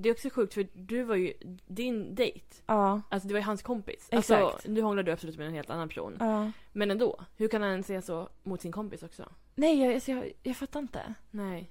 [0.00, 1.32] Det är också sjukt för du var ju,
[1.66, 3.00] din dejt, Ja.
[3.08, 4.08] alltså det var ju hans kompis.
[4.10, 4.42] Exakt.
[4.42, 6.16] Alltså, nu hånglar du absolut med en helt annan person.
[6.20, 6.50] ja.
[6.72, 9.24] Men ändå, hur kan han säga så mot sin kompis också?
[9.54, 11.14] Nej, jag, alltså, jag, jag fattar inte.
[11.30, 11.70] Nej.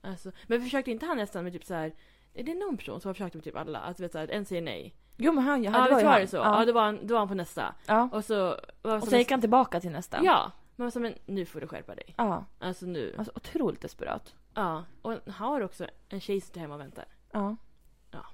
[0.00, 1.94] Alltså, men försökte inte han nästan med typ så här.
[2.34, 3.78] Är det någon person som har försökt med typ alla?
[3.78, 4.94] Att vet så här, en säger nej.
[5.16, 6.20] Jo men han, ja, Ja, det var ju han.
[6.20, 6.36] det så.
[6.36, 6.58] Ja.
[6.60, 7.74] Ja, då var han, då var han på nästa.
[7.86, 8.08] ja.
[8.12, 8.56] Och så...
[8.82, 10.20] Var Och så gick han tillbaka till nästa.
[10.24, 10.52] Ja.
[10.76, 12.14] Man var så, men nu får du skärpa dig.
[12.16, 12.44] Ja.
[12.58, 13.14] Alltså nu.
[13.18, 14.34] Alltså otroligt desperat.
[14.54, 14.84] Ja.
[15.02, 17.04] Och han har också en tjej som är hemma och väntar.
[17.32, 17.56] Ja.
[18.10, 18.24] Ja.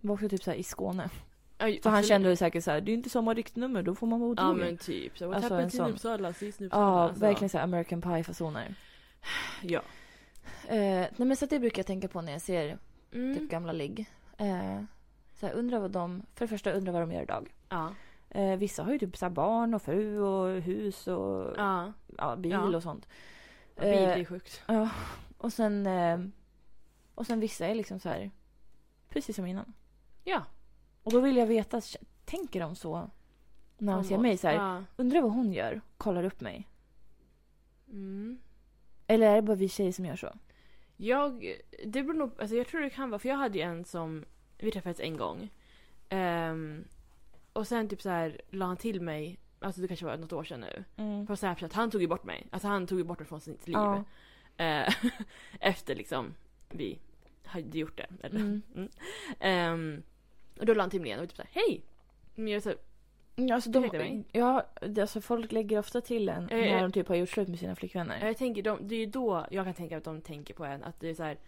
[0.00, 1.10] Det var också typ så här i Skåne.
[1.58, 4.20] Ja, Så han kände säkert så här, det är inte samma riktnummer, då får man
[4.20, 4.66] vara Ja otrogen.
[4.66, 5.18] men typ.
[5.18, 5.90] Så, Alltså, alltså, till sån.
[5.90, 6.82] Uppsala, sist Uppsala.
[6.84, 7.20] Ja, alltså.
[7.20, 8.74] verkligen så här American Pie-fasoner.
[9.62, 9.80] Ja.
[10.68, 12.78] Eh, nej men så det brukar jag tänka på när jag ser
[13.12, 13.38] Mm.
[13.38, 14.06] typ gamla ligg.
[14.38, 14.82] Eh,
[15.34, 17.54] så här, undrar vad de, för det första undrar vad de gör idag.
[17.68, 17.94] Ja.
[18.30, 21.92] Eh, vissa har ju typ så här barn och fru och hus och Ja.
[22.18, 22.76] ja, bil Ja.
[22.76, 23.08] och sånt.
[23.80, 24.62] Bil, det är Eh, sjukt.
[24.66, 24.88] Ja,
[25.38, 26.18] och sen, eh,
[27.14, 28.30] och sen vissa är liksom så här,
[29.16, 29.72] precis som innan.
[30.24, 30.44] Ja.
[31.02, 31.80] Och då vill jag veta,
[32.24, 33.10] tänker de så
[33.78, 34.22] när de Om ser oss.
[34.22, 34.84] mig så här, Ja.
[34.96, 36.68] undrar vad hon gör, kollar upp mig.
[37.88, 38.38] Mm.
[39.06, 40.32] Eller är det bara vi tjejer som gör så?
[40.96, 43.84] Jag, det beror nog, alltså jag tror det kan vara, för jag hade ju en
[43.84, 44.24] som,
[44.58, 45.50] vi träffades en gång.
[46.08, 46.84] Ehm,
[47.52, 50.44] och sen typ så här la han till mig, alltså det kanske var något år
[50.44, 50.84] sedan nu.
[50.96, 51.26] Mm.
[51.26, 52.46] På Snapchat, han tog ju bort mig.
[52.50, 53.76] Alltså han tog ju bort mig från sitt liv.
[53.76, 54.04] Ja.
[54.56, 54.94] Eh,
[55.60, 56.34] efter liksom
[56.70, 56.98] vi
[57.46, 58.26] hade gjort det.
[58.26, 58.40] Eller?
[58.40, 58.62] Mm.
[58.74, 58.88] Mm.
[59.40, 60.02] Ehm,
[60.58, 61.82] och då la han till mig igen och typ såhär, hej!
[62.34, 62.74] Men jag så,
[63.38, 64.66] Ja, alltså de, ja,
[65.00, 66.82] alltså folk lägger ofta till en när eh.
[66.82, 68.26] de typ har gjort slut med sina flickvänner.
[68.26, 70.84] jag tänker, de, det är ju då jag kan tänka att de tänker på en
[70.84, 71.38] att det är så här,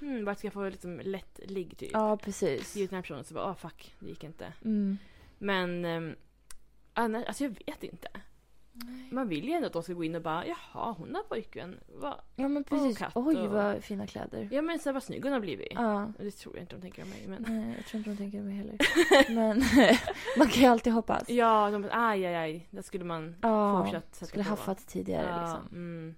[0.00, 1.90] hmm, vart ska jag få liksom lätt ligg typ.
[1.92, 2.70] Ja, precis.
[2.70, 4.52] Skrivit den här personen så bara, ah fuck, det gick inte.
[4.64, 4.98] Mm.
[5.38, 6.16] Men um,
[6.94, 8.08] annars, alltså jag vet inte.
[9.10, 11.80] Man vill ju ändå att de ska gå in och bara, jaha hon har pojkvän.
[11.94, 12.20] Va?
[12.36, 12.98] Ja, men precis.
[13.14, 14.48] Oj, och- vad fina kläder.
[14.52, 15.68] Ja men så här, vad snygg hon har blivit.
[15.74, 16.12] Ja.
[16.18, 17.44] Det tror jag inte de tänker om mig men.
[17.48, 18.78] Nej, jag tror inte de tänker mig heller.
[19.34, 19.62] Men
[20.38, 21.28] man kan ju alltid hoppas.
[21.30, 22.68] Ja, de bara, aj aj aj.
[22.70, 24.50] Där skulle man Ja, fortsatt sätta skulle på.
[24.50, 25.68] haffat tidigare ja, liksom.
[25.72, 26.14] Mm,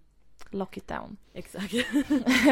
[0.51, 1.17] Lock it down.
[1.33, 1.73] exakt.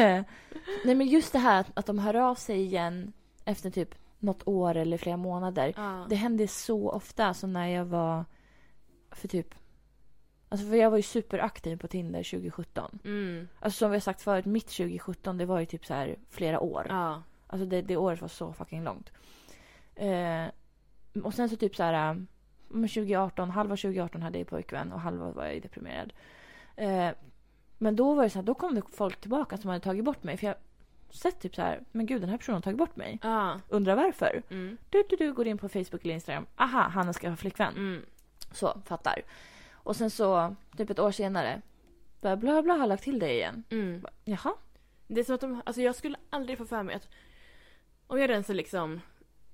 [0.85, 3.13] Nej men just det här att, att de hör av sig igen
[3.45, 5.73] efter typ något år eller flera månader.
[5.77, 6.05] ja.
[6.09, 7.25] Det hände så ofta.
[7.25, 8.25] Alltså när jag var
[9.11, 9.55] för typ...
[10.49, 12.99] Alltså för jag var ju superaktiv på Tinder 2017.
[13.03, 16.15] Mm, Alltså som vi har sagt förut, mitt 2017 det var ju typ så här
[16.29, 16.85] flera år.
[16.89, 17.23] ja.
[17.47, 19.11] Alltså det, det året var så fucking långt.
[19.95, 20.45] Eh,
[21.23, 22.09] och sen så typ så här...
[22.09, 22.15] eh,
[22.67, 26.13] men 2018, halva 2018 hade jag pojkvän och halva var jag deprimerad.
[26.75, 27.09] Eh,
[27.77, 30.23] men då var det så här, då kom det folk tillbaka som hade tagit bort
[30.23, 30.37] mig.
[30.37, 30.55] För jag
[31.09, 33.19] sett typ så här, men gud den här personen har tagit bort mig.
[33.23, 33.59] Ja.
[33.69, 34.43] Undrar varför?
[34.49, 36.45] Mm, Du, du, du går in på Facebook eller Instagram.
[36.55, 37.73] Aha, han ska ha flickvän.
[37.75, 38.05] mm.
[38.51, 39.21] Så, fattar.
[39.85, 41.61] Och sen så, typ ett år senare.
[42.21, 43.63] Bla, bla, bla har lagt till dig igen.
[43.69, 44.01] Mm.
[44.01, 44.53] Bara, Jaha?
[45.07, 47.07] Det är som att de, alltså jag skulle aldrig få för mig att
[48.07, 49.01] om jag rensar liksom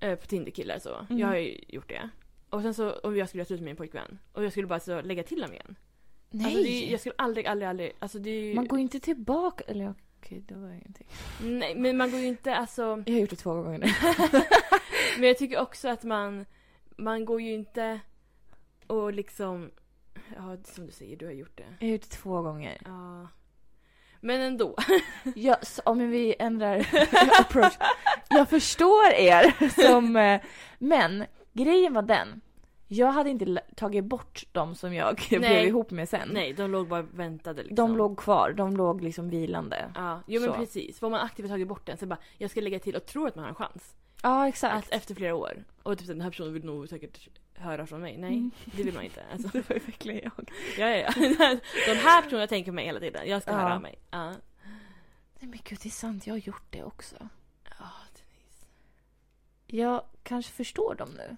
[0.00, 1.18] eh, på Tinder-killar så, Mm.
[1.18, 2.08] jag har ju gjort det.
[2.50, 4.80] Och sen så om jag skulle göra slut med min pojkvän och jag skulle bara
[4.80, 5.76] så lägga till dem igen.
[6.30, 6.46] Nej!
[6.46, 9.64] Alltså det, jag skulle aldrig, aldrig, aldrig, alltså det är ju, Man går inte tillbaka.
[9.66, 11.06] Eller okej, det var ingenting.
[11.42, 13.86] Nej men man går ju inte alltså, Jag har gjort det två gånger nu.
[15.18, 16.46] men jag tycker också att man,
[16.96, 18.00] man går ju inte
[18.86, 19.70] och liksom,
[20.36, 21.64] ja som du säger, du har gjort det.
[21.78, 22.78] Jag har gjort det två gånger.
[22.84, 23.28] Ja.
[24.20, 24.76] Men ändå.
[25.34, 26.76] Ja, så, om vi ändrar
[27.40, 27.72] approach.
[28.30, 30.16] Jag förstår er som...
[30.16, 30.40] eh,
[30.78, 32.40] Men grejen var den.
[32.88, 35.66] Jag hade inte tagit bort dem som jag blev Nej.
[35.66, 36.28] ihop med sen.
[36.32, 37.76] Nej, de låg bara och väntade liksom.
[37.76, 38.52] De låg kvar.
[38.56, 39.92] De låg liksom vilande.
[39.94, 40.56] Ja, jo men Så.
[40.56, 40.98] precis.
[40.98, 43.34] Får man aktivt tagit bort den så bara, jag ska lägga till och tror att
[43.34, 43.94] man har en chans.
[44.22, 44.74] Ja, exakt.
[44.74, 45.64] Att efter flera år.
[45.82, 47.28] Och typ den här personen vill nog säkert
[47.62, 48.16] höra från mig.
[48.18, 48.50] Nej, Mm.
[48.64, 49.24] det vill man inte.
[49.32, 50.50] Alltså, det var ju verkligen jag.
[50.78, 51.12] ja, ja, ja.
[51.86, 53.28] De här personerna tänker mig hela tiden.
[53.28, 53.56] Jag ska Ja.
[53.58, 53.98] höra av mig.
[54.10, 54.28] Ja.
[54.30, 56.26] Nej men gud, det är sant.
[56.26, 57.16] Jag har gjort det också.
[57.78, 58.66] Ja, Denise.
[59.66, 61.36] Jag kanske förstår dem nu.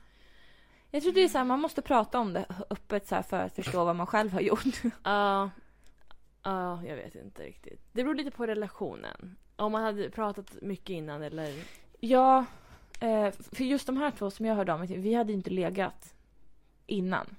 [0.90, 3.54] Jag tror det är så här, man måste prata om det öppet så för att
[3.54, 4.82] förstå vad man själv har gjort.
[5.04, 5.50] Ja.
[6.42, 7.80] Ja, jag vet inte riktigt.
[7.92, 9.36] Det beror lite på relationen.
[9.56, 11.54] Om man hade pratat mycket innan eller...
[12.00, 12.44] Ja,
[13.00, 16.13] eh, för just de här två som jag hörde om, vi hade inte legat
[16.86, 17.36] innan.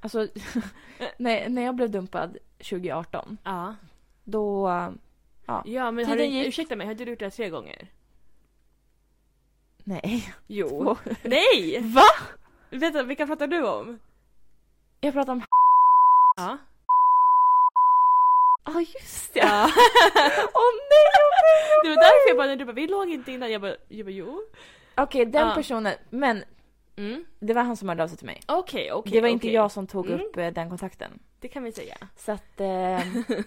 [0.00, 0.28] Alltså,
[1.16, 3.74] när, när jag blev dumpad 2018, Ja.
[4.24, 4.68] då...
[5.46, 5.62] Ja.
[5.66, 6.46] Ja, men har du, gick.
[6.48, 7.88] ursäkta mig, har du gjort det här tre gånger?
[9.84, 10.34] Nej.
[10.46, 10.68] Jo.
[10.68, 10.96] Två.
[11.22, 11.80] Nej!
[11.94, 12.04] Va?
[12.70, 13.98] Vänta, vilka pratar du om?
[15.00, 15.42] Jag pratar om...
[16.36, 16.58] Ja.
[18.64, 19.40] Ja, ah, just det!
[19.40, 19.64] ja.
[20.54, 22.04] Åh nej, åh nej, åh Det var nej!
[22.04, 23.52] därför jag bara, när du bara, vi låg inte innan.
[23.52, 24.42] Jag bara, jag bara jo.
[24.96, 25.54] Okej, den Ja.
[25.54, 25.94] personen.
[26.10, 26.44] Men
[26.96, 27.24] Mm.
[27.40, 28.40] det var han som hörde av sig till mig.
[28.46, 29.12] Okej, okej.
[29.12, 29.54] det var inte okej.
[29.54, 30.20] jag som tog Mm.
[30.20, 31.18] upp eh, den kontakten.
[31.40, 31.96] Det kan vi säga.
[32.16, 33.00] Så att eh,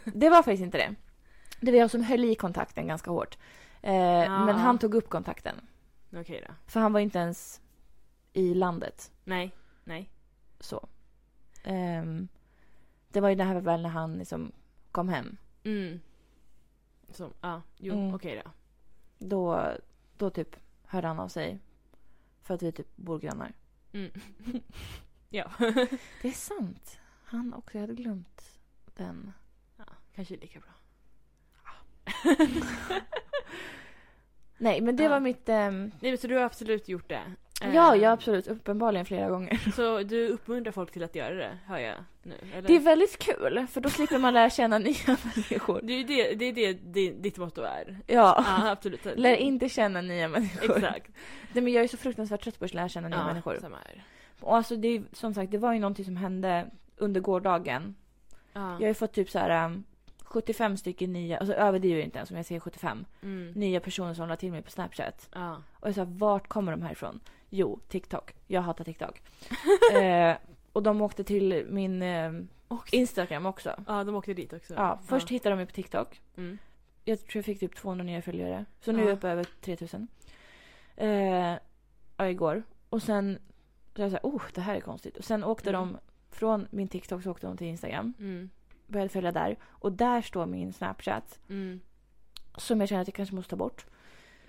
[0.03, 0.95] det var faktiskt inte det.
[1.61, 3.37] Det var jag som höll i kontakten ganska hårt.
[3.81, 3.91] Eh,
[4.45, 5.55] Men han tog upp kontakten.
[6.15, 6.53] Okej då.
[6.67, 7.61] För han var inte ens
[8.33, 9.11] i landet.
[9.23, 9.51] Nej,
[9.83, 10.09] nej.
[10.59, 10.87] Så.
[11.63, 12.27] Ehm,
[13.09, 14.51] det var ju det här väl när han liksom
[14.91, 15.37] kom hem.
[15.63, 15.99] Mm.
[17.11, 18.15] Så, ja, jo, Mm.
[18.15, 18.51] okej då.
[19.27, 19.71] Då,
[20.17, 20.55] då typ
[20.87, 21.59] hörde han av sig.
[22.41, 23.53] För att vi typ bor grannar.
[23.93, 24.11] Mm.
[25.29, 25.51] ja.
[26.21, 26.99] Det är sant.
[27.25, 27.77] Han också.
[27.77, 28.59] Jag hade glömt
[28.95, 29.33] den.
[29.77, 29.83] ja.
[30.15, 30.69] Kanske lika bra.
[34.57, 35.09] Nej, men det Ja.
[35.09, 35.49] var mitt...
[35.49, 37.21] ehm, Nej, men så du har absolut gjort det?
[37.73, 38.47] Ja, ja, absolut.
[38.47, 39.71] Uppenbarligen flera gånger.
[39.75, 42.35] Så du uppmuntrar folk till att göra det, hör jag nu?
[42.53, 42.67] Eller?
[42.67, 45.79] Det är väldigt kul, för då slipper man lära känna nya människor.
[45.83, 46.03] Det är
[46.35, 47.97] det, det, är det, ditt motto är.
[48.07, 48.43] Ja.
[48.47, 49.05] Ja, absolut.
[49.15, 50.75] Lär inte känna nya människor.
[50.77, 51.11] Exakt.
[51.53, 53.57] Nej, men jag är så fruktansvärt trött på att lära känna nya Ja, människor.
[53.61, 54.03] samma här.
[54.41, 57.95] Och alltså det som sagt, det var ju någonting som hände under gårdagen.
[58.53, 58.61] Ja.
[58.71, 59.83] Jag har ju fått typ så här um,
[60.23, 63.51] 75 stycken nya, alltså överdriver inte ens om jag säger 75, Mm.
[63.51, 65.29] nya personer som la till mig på Snapchat.
[65.33, 65.61] Ja.
[65.73, 67.19] Och jag sa, vart kommer de här ifrån?
[67.49, 68.33] Jo, TikTok.
[68.47, 69.21] Jag hatar TikTok.
[69.93, 70.35] eh,
[70.73, 72.31] och de åkte till min eh,
[72.91, 73.83] Instagram också.
[73.87, 74.73] ja, de åkte dit också.
[74.73, 76.21] Ja, först hittade de mig på TikTok.
[76.37, 76.57] Mm.
[77.05, 78.65] Jag tror jag fick typ 200 nya följare.
[78.81, 79.09] Så nu är Ja.
[79.09, 80.07] jag uppe över 3000.
[80.95, 81.55] Eh,
[82.17, 82.63] ja, igår.
[82.89, 83.39] Och sen
[83.95, 85.17] så jag sa oh det här är konstigt.
[85.17, 85.81] Och sen åkte Mm.
[85.81, 85.97] de
[86.35, 88.13] från min TikTok så åkte de till Instagram.
[88.19, 88.49] Mm.
[88.87, 89.57] Började följa där.
[89.63, 91.39] Och där står min Snapchat.
[91.49, 91.79] Mm.
[92.57, 93.85] Som jag känner att jag kanske måste ta bort.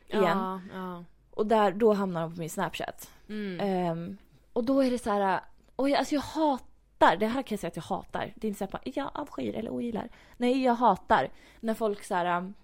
[0.07, 0.23] Igen.
[0.39, 1.05] Ja, ja.
[1.37, 3.11] Och där, då hamnar de på min Snapchat.
[3.29, 3.61] Mm.
[3.61, 4.17] Ehm,
[4.53, 5.41] och då är det så här...
[5.77, 8.33] Och jag, alltså jag hatar, det här kan jag säga att jag hatar.
[8.37, 10.09] Det är inte så att man, jag avskyr eller ogillar.
[10.37, 11.29] Nej, jag hatar
[11.61, 12.39] när folk så här...
[12.39, 12.55] um,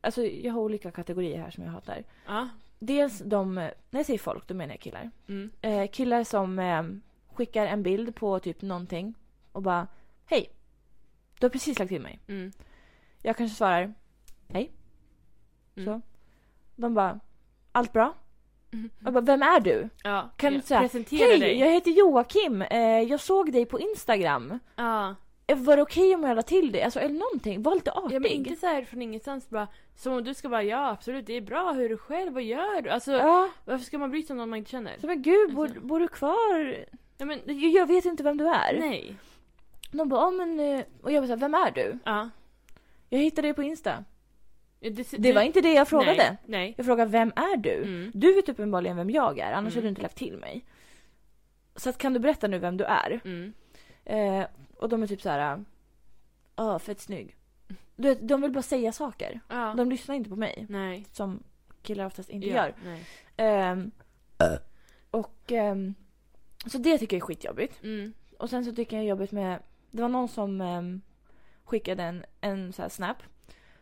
[0.00, 2.04] Alltså jag har olika kategorier här som jag hatar.
[2.26, 2.48] Ja.
[2.78, 5.10] Dels de, när jag säger folk då menar jag killar.
[5.28, 5.50] Mm.
[5.60, 6.82] Eh, killar som eh,
[7.34, 9.14] skickar en bild på typ någonting
[9.52, 9.86] och bara
[10.26, 10.50] Hej!
[11.38, 12.18] Du har precis lagt till mig.
[12.26, 12.52] Mm.
[13.22, 13.94] Jag kanske svarar
[14.48, 14.70] Hej.
[15.76, 15.86] Mm.
[15.86, 16.00] Så.
[16.76, 17.20] De bara
[17.72, 18.14] Allt bra?
[18.72, 18.90] Mm.
[19.04, 19.88] Jag bara, Vem är du?
[20.04, 20.30] Ja.
[20.36, 21.58] Kan du säga Presentera Hej, dig.
[21.58, 22.62] jag heter Joakim.
[22.62, 24.58] Eh, jag såg dig på Instagram.
[24.76, 25.14] Ja.
[25.46, 26.82] Eh, Var det okej om jag la till dig?
[26.82, 27.62] Alltså eller någonting.
[27.62, 28.16] Var lite artig.
[28.16, 31.26] ja, men inte så här från ingenstans bara som om du ska bara ja absolut
[31.26, 32.90] det är bra, hur är du själv, vad gör du?
[32.90, 33.48] Alltså Ja.
[33.64, 34.96] varför ska man bry sig om någon man inte känner?
[35.00, 35.80] Så men gud, bor, Alltså.
[35.80, 36.84] bor du kvar?
[37.18, 38.78] Ja men Jag, jag vet inte vem du är.
[38.80, 39.16] nej.
[39.92, 40.60] De bara, ja men...
[40.60, 41.98] eh," Och jag bara, så här, vem är du?
[42.04, 42.30] Ja.
[43.08, 44.04] Jag hittade dig på Insta.
[44.80, 46.16] Det, Det var inte det jag frågade.
[46.16, 46.36] Nej.
[46.46, 46.74] nej.
[46.76, 47.74] Jag frågade, vem är du?
[47.82, 48.10] Mm.
[48.14, 49.74] Du vet uppenbarligen vem jag är, annars Mm.
[49.74, 50.64] hade du inte lagt till mig.
[51.76, 53.20] Så att, kan du berätta nu vem du är?
[53.24, 53.52] Mm.
[54.04, 55.64] Eh, och de är typ så här,
[56.56, 57.36] ja fett snygg.
[57.96, 59.40] Du vet, de vill bara säga saker.
[59.48, 59.74] Ja.
[59.76, 61.06] De lyssnar inte på mig, Nej.
[61.12, 61.42] som
[61.82, 62.74] killar oftast inte Ja, gör.
[62.84, 63.04] Nej.
[63.36, 63.90] Ehm,
[65.10, 65.94] och ehm,
[66.66, 67.82] så det tycker jag är skitjobbigt.
[67.82, 68.12] Mm.
[68.38, 69.58] Och sen så tycker jag är jobbigt med,
[69.90, 71.00] det var någon som ehm,
[71.64, 73.16] skickade en, en så här snap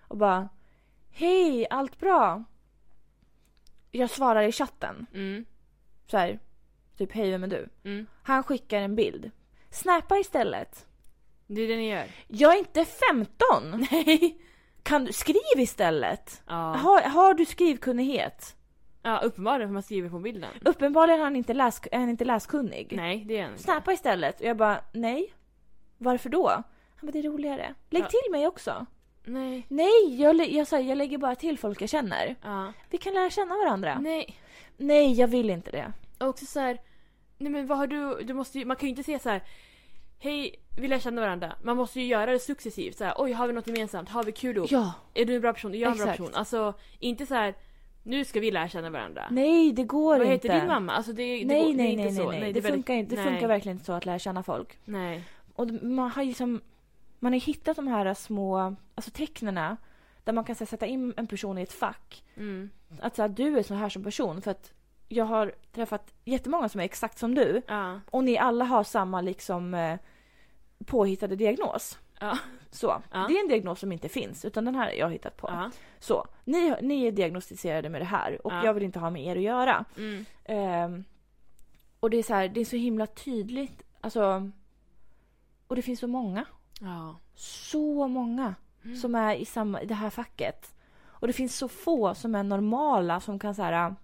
[0.01, 0.49] och bara
[1.19, 2.45] Hej, allt bra?
[3.91, 5.07] Jag svarar i chatten.
[5.15, 5.45] Mm.
[6.07, 6.39] Så här,
[6.99, 7.69] typ hej vem är du?
[7.85, 8.07] Mm.
[8.23, 9.31] Han skickar en bild.
[9.71, 10.87] Snappa istället.
[11.47, 12.05] Det är det ni gör.
[12.29, 13.87] Jag är inte 15!
[13.91, 14.39] Nej!
[14.83, 16.43] Kan du, skriv istället!
[16.47, 16.55] Ja.
[16.55, 18.55] Har, har du skrivkunnighet?
[19.03, 20.51] ja, uppenbarligen för man skriver på bilden.
[20.65, 22.93] Uppenbarligen är han inte, läs, är han inte läskunnig.
[22.97, 23.63] Nej, det är han inte.
[23.63, 24.41] Snappa istället.
[24.41, 25.35] Och jag bara, nej.
[25.99, 26.49] Varför då?
[26.49, 26.63] Han
[27.03, 27.75] bara, det är roligare.
[27.91, 28.09] Lägg Ja.
[28.09, 28.87] till mig också.
[29.29, 29.67] Nej.
[29.69, 32.37] Nej, jag, jag, här, jag lägger bara till folk jag känner.
[32.43, 32.73] Ja.
[32.91, 33.99] Vi kan lära känna varandra.
[34.01, 34.37] Nej.
[34.77, 35.93] Nej, jag vill inte det.
[36.19, 36.79] Och också så här,
[37.39, 39.43] nej men vad har du, du måste ju, man kan ju inte säga så här.
[40.21, 41.53] Hej, vi lär känna varandra.
[41.63, 42.97] Man måste ju göra det successivt.
[42.99, 44.09] Så här, Oj, har vi något gemensamt?
[44.09, 44.71] Har vi kul ihop?
[44.71, 44.93] Ja.
[45.15, 45.75] Är du en bra person?
[45.75, 46.31] Är jag en bra person?
[46.35, 47.55] Alltså, inte så här.
[48.03, 49.25] Nu ska vi lära känna varandra.
[49.31, 50.49] Nej, det går Vad inte.
[50.49, 50.93] heter din mamma?
[50.93, 52.31] Alltså det, det, Nej, går, det är nej, inte nej, så.
[52.31, 52.53] nej, nej.
[52.53, 53.17] det Det, är väldigt- funkar inte.
[53.17, 53.31] Det nej.
[53.33, 54.79] funkar verkligen inte så att lära känna folk.
[54.85, 55.23] Nej.
[55.55, 56.61] Och man har ju som,
[57.19, 59.77] man har hittat de här små, alltså tecknena
[60.25, 62.25] där man kan här, sätta in en person i ett fack.
[62.37, 62.71] Mm.
[63.01, 64.73] Att så här, du är så här som person för att
[65.09, 68.01] jag har träffat jättemånga som är exakt som du Ja.
[68.11, 69.99] och ni alla har samma liksom eh,
[70.87, 71.99] påhittade diagnos.
[72.21, 72.39] Ja.
[72.71, 73.03] Så.
[73.13, 73.25] Ja.
[73.29, 75.71] Det är en diagnos som inte finns utan den här har jag hittat på.
[75.99, 76.27] Så.
[76.45, 78.65] Ni, ni är diagnostiserade med det här och Ja.
[78.65, 79.85] jag vill inte ha med er att göra.
[79.97, 80.25] Mm.
[80.45, 81.05] Ehm,
[82.01, 83.83] Och det är så här, det är så himla tydligt.
[84.01, 84.51] Alltså.
[85.67, 86.45] Och det finns så många.
[87.35, 88.55] Så många
[88.85, 88.97] Mm.
[88.97, 90.75] som är i, samma, i det här facket.
[91.05, 93.97] Och det finns så få som är normala som kan säga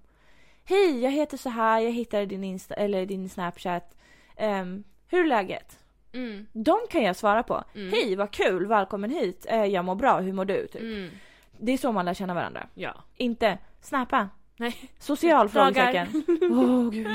[0.65, 3.97] Hej, jag heter så här, jag hittade din Insta eller din Snapchat.
[4.37, 5.79] Ehm, hur är läget?
[6.13, 6.47] Mm.
[6.53, 7.65] De kan jag svara på.
[7.75, 7.93] Mm.
[7.93, 9.47] Hej, vad kul, välkommen hit.
[9.49, 10.67] Eh, jag mår bra, hur mår du?
[10.67, 10.81] Typ.
[10.81, 11.11] Mm.
[11.59, 12.67] Det är så man lär känna varandra.
[12.75, 12.95] Ja.
[13.17, 14.29] Inte snappa.
[14.57, 14.91] Nej.
[14.99, 16.25] Social frågetecken.
[16.51, 17.09] Åh gud.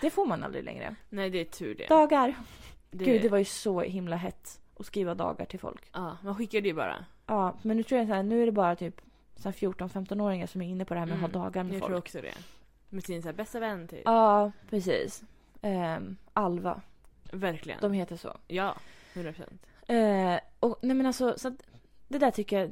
[0.00, 0.94] Det får man aldrig längre.
[1.08, 1.86] Nej, det är tur det.
[1.86, 2.34] Dagar.
[2.90, 3.04] det...
[3.04, 5.90] Gud, det var ju så himla hett att skriva dagar till folk.
[5.92, 7.04] Ja, man skickar det ju bara.
[7.26, 9.00] Ja, men nu tror jag så här, nu är det bara typ
[9.36, 11.32] så här 14-15-åringar som är inne på det här med att Mm.
[11.34, 11.88] ha dagar med Jag folk.
[11.90, 12.34] tror också det.
[12.88, 14.02] Med sin så här bästa vän typ.
[14.04, 15.22] Ja, precis.
[15.62, 16.80] Ehm, Alva.
[17.32, 17.80] Verkligen.
[17.80, 18.36] De heter så.
[18.48, 18.76] Ja,
[19.14, 19.66] 100 procent.
[19.86, 21.54] Eh, och nej men alltså, så att,
[22.08, 22.70] det där tycker jag,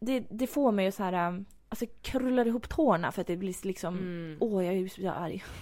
[0.00, 3.36] det, det får mig att så här, um, alltså krullar ihop tårna för att det
[3.36, 4.36] blir liksom, Mm.
[4.40, 5.44] åh jag är så arg.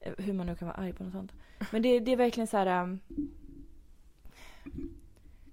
[0.00, 1.32] Eh, Hur man nu kan vara arg på något sånt.
[1.72, 3.00] Men det, det är verkligen så här, um,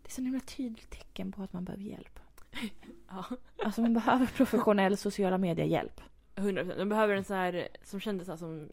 [0.02, 2.20] det är så himla tydligt tecken på att man behöver hjälp.
[3.10, 3.26] Ja,
[3.64, 6.02] Alltså man behöver professionell sociala medier-hjälp.
[6.36, 6.80] 100 procent.
[6.80, 8.70] De behöver en så här som kändisar som...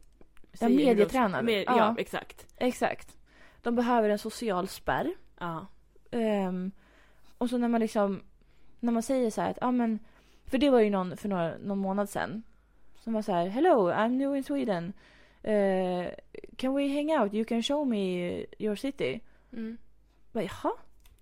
[0.61, 1.43] Ja, medietränare.
[1.43, 1.77] Med, Ja.
[1.77, 1.95] ja.
[1.99, 2.47] exakt.
[2.57, 3.17] Exakt.
[3.63, 5.15] De behöver en social spärr.
[5.39, 5.67] Ja.
[6.11, 6.71] Ehm,
[7.39, 8.23] och så när man liksom,
[8.81, 9.99] när man säger så här att, ja men,
[10.47, 12.43] för det var ju någon för några, någon månad sedan.
[13.01, 14.93] Som var så här, hello, I'm new in Sweden.
[15.43, 16.07] Eh,
[16.57, 17.35] can we hang out?
[17.35, 19.21] You can show me your city.
[19.53, 19.79] Mm.
[20.33, 20.73] Bara, Jaha?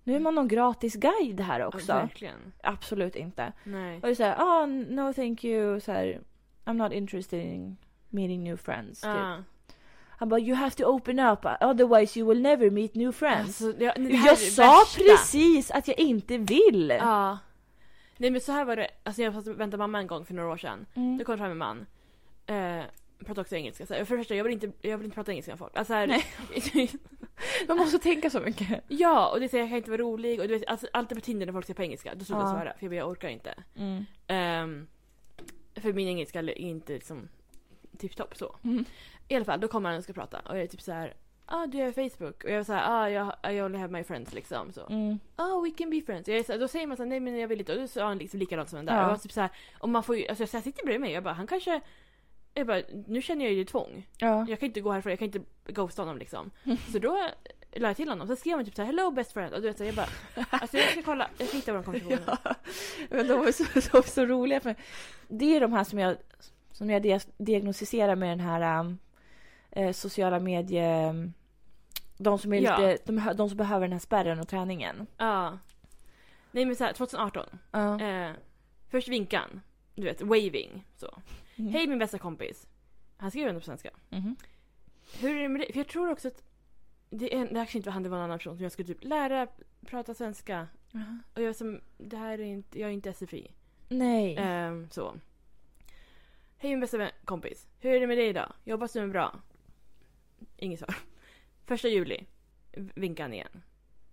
[0.03, 1.91] Nu är man någon gratis guide här också.
[1.91, 2.53] Ja, verkligen.
[2.63, 3.53] Absolut inte.
[3.63, 3.95] Nej.
[3.95, 5.79] Och det är så här, ah, no thank you.
[5.79, 6.21] Så här,
[6.65, 7.77] I'm not interested in
[8.09, 9.01] meeting new friends.
[9.01, 9.09] Typ.
[9.09, 9.43] Ja.
[10.09, 13.61] Han bara, you have to open up otherwise you will never meet new friends.
[13.61, 15.01] Alltså, det, det Jag det sa värsta.
[15.03, 16.89] precis att jag inte vill.
[16.99, 17.37] Ja.
[18.17, 20.57] Nej men så här var det, alltså jag väntade mamma en gång för några år
[20.57, 20.85] sedan.
[20.93, 21.17] Mm.
[21.17, 21.85] Då kom fram en man.
[22.45, 22.83] Eh,
[23.25, 23.85] pratar också engelska.
[23.85, 25.77] Så här, för det första, jag vill inte, jag vill inte prata engelska med folk.
[25.77, 26.07] Alltså, här,
[27.67, 28.83] Man måste tänka så mycket.
[28.87, 30.39] ja, och det säger jag kan inte vara rolig.
[30.39, 32.49] Och du vet, alltså, alltid på Tinder när folk säger på engelska, då slutar jag
[32.49, 32.53] Ja.
[32.55, 32.73] svara.
[32.79, 33.53] För jag, jag orkar inte.
[33.75, 34.05] Mm.
[34.27, 34.87] Ehm,
[35.75, 37.29] för min engelska är inte liksom
[37.97, 38.55] tipptopp så.
[38.63, 38.85] Mm.
[39.27, 40.39] I alla fall, då kommer han och ska prata.
[40.39, 41.13] Och jag är typ så här.
[41.45, 42.43] Ah, du är Facebook.
[42.43, 44.71] Och jag är så här, ah, jag, I only have my friends liksom.
[44.73, 44.85] Så.
[44.87, 45.19] Mm.
[45.37, 46.27] Oh, we can be friends.
[46.27, 47.73] Jag så, här- då säger man så här, nej men jag vill inte.
[47.75, 48.93] Och då sa han liksom likadant som den där.
[48.93, 48.99] Ja.
[48.99, 49.49] Och jag var typ så här,
[49.79, 51.11] och man får ju, alltså jag sitter bredvid mig.
[51.11, 51.81] Jag bara, han kanske,
[52.53, 54.07] jag bara, nu känner jag ju tvång.
[54.17, 54.45] Ja.
[54.49, 56.51] Jag kan inte gå härifrån, jag kan inte ghosta honom liksom.
[56.91, 57.27] Så då
[57.73, 58.27] la jag till honom.
[58.27, 59.53] Så skrev han typ så här, hello best friend.
[59.53, 60.07] Och du vet så jag bara,
[60.49, 62.19] alltså jag ska kolla, jag ska hitta vår konversation.
[62.43, 62.55] Ja.
[63.09, 64.59] Men de var så, så, så roliga.
[64.59, 64.75] För
[65.27, 66.17] det är de här som jag,
[66.71, 68.97] som jag dia- diagnostiserar med den här um,
[69.71, 71.13] eh, sociala medie...
[72.17, 72.77] De som, är Ja.
[72.77, 75.07] lite, de, de som behöver den här spärren och träningen.
[75.17, 75.57] Ja.
[76.51, 77.45] Nej men så här, 2018.
[77.71, 78.01] Ja.
[78.01, 78.31] Eh,
[78.89, 79.61] först vinkan.
[79.95, 80.85] Du vet, waving.
[80.97, 81.17] Så.
[81.61, 81.73] Mm.
[81.73, 82.67] Hej min bästa kompis.
[83.17, 83.89] Han skrev ändå på svenska.
[84.09, 84.35] Mhm.
[85.19, 85.73] Hur är det med det?
[85.73, 86.43] För jag tror också att
[87.09, 88.87] det, är, det kanske inte var han, det var en annan person som jag skulle
[88.87, 89.47] typ lära
[89.85, 90.67] prata svenska.
[90.91, 91.19] Jaha.
[91.33, 93.51] Och jag som, det här är inte, jag är inte SFI.
[93.89, 94.35] Nej.
[94.37, 95.15] Ehm, så.
[96.57, 97.67] Hej min bästa vän, kompis.
[97.79, 98.53] Hur är det med dig idag?
[98.63, 99.39] Jobbar du bra?
[100.57, 100.95] Inget svar.
[101.65, 102.25] Första juli.
[102.71, 103.63] Vinkar han igen.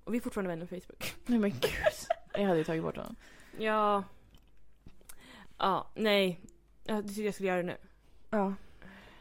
[0.04, 1.14] Och vi är fortfarande vänner på Facebook.
[1.26, 1.61] Nej men gud.
[2.32, 3.16] Jag hade ju tagit bort honom.
[3.58, 4.04] Ja.
[5.58, 6.40] Ja, nej.
[6.88, 7.77] Jag tyckte jag skulle göra det nu.
[8.31, 8.55] Ja.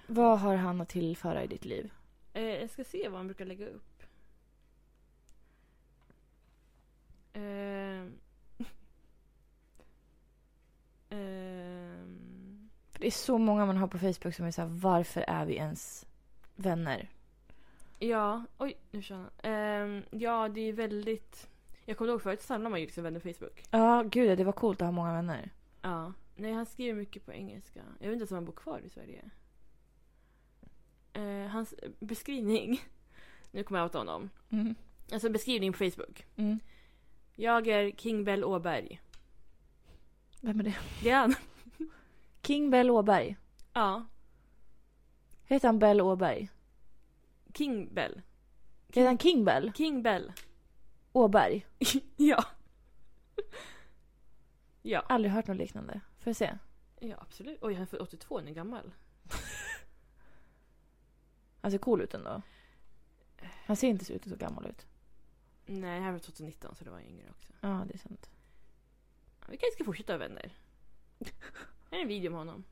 [0.07, 1.91] Vad har han att tillföra i ditt liv?
[2.33, 4.03] Eh, jag ska se vad han brukar lägga upp.
[11.09, 12.69] Ehm.
[12.91, 15.45] För det är så många man har på Facebook som är så här, varför är
[15.45, 16.05] vi ens
[16.55, 17.09] vänner?
[17.99, 19.29] Ja, oj, nu kör han.
[19.43, 21.49] Ehm, ja, det är väldigt...
[21.85, 23.63] Jag kommer ihåg förut samlade man ju liksom vänner på Facebook.
[23.71, 25.49] Ja, gud det var coolt att ha många vänner.
[25.81, 26.13] Ja.
[26.39, 27.79] Nej, han skriver mycket på engelska.
[27.99, 29.29] Jag vet inte ens om han bor kvar i Sverige.
[31.13, 32.81] Eh, hans beskrivning...
[33.51, 34.29] Nu kommer jag outa honom.
[34.49, 34.75] Mm.
[35.11, 36.25] Alltså beskrivning på Facebook.
[36.35, 36.59] Mm.
[37.35, 39.01] Jag är King Bell Åberg.
[40.41, 40.75] Vem är det?
[41.03, 41.35] Det är han.
[42.43, 43.37] King Bell Åberg.
[43.73, 44.05] Ja.
[45.45, 46.49] Heter han Bell Åberg?
[47.53, 48.21] King Bell.
[48.87, 49.71] Heter han King Bell?
[49.75, 50.33] King Bell.
[51.11, 51.65] Åberg?
[52.17, 52.45] ja.
[54.81, 54.99] Ja.
[54.99, 56.01] Aldrig hört något liknande.
[56.27, 56.57] Får jag se?
[56.99, 57.57] Ja, absolut.
[57.61, 58.93] Oj, han är född 82, han är gammal.
[61.61, 62.41] Han ser cool ut ändå.
[63.65, 64.85] Han ser inte så ut så gammal ut.
[65.65, 67.53] Nej, han var 2019 så det var yngre också.
[67.61, 68.29] Ja, det är sant.
[69.49, 70.51] Vi kanske ska fortsätta vara vänner.
[71.91, 72.63] Här är en video med honom.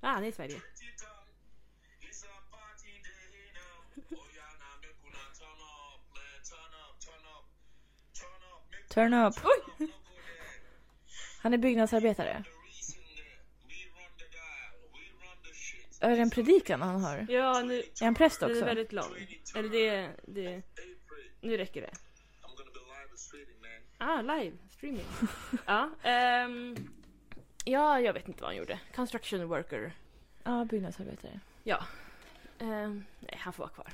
[0.00, 0.62] Ah, han är i Sverige.
[8.96, 9.34] Turn up.
[11.42, 12.44] Han är byggnadsarbetare.
[16.00, 17.26] Är det en predikan han har?
[17.28, 18.64] Ja, nu, Är han präst den är också?
[18.64, 19.40] väldigt lång.
[19.54, 20.62] Eller det, det...
[21.40, 21.90] Nu räcker det.
[23.98, 25.04] Ah, live streaming.
[25.66, 26.76] ja, ehm,
[27.64, 28.80] ja, jag vet inte vad han gjorde.
[28.94, 29.92] Construction worker.
[30.44, 31.40] Ja, byggnadsarbetare.
[32.58, 33.92] Ehm, nej, han får vara kvar.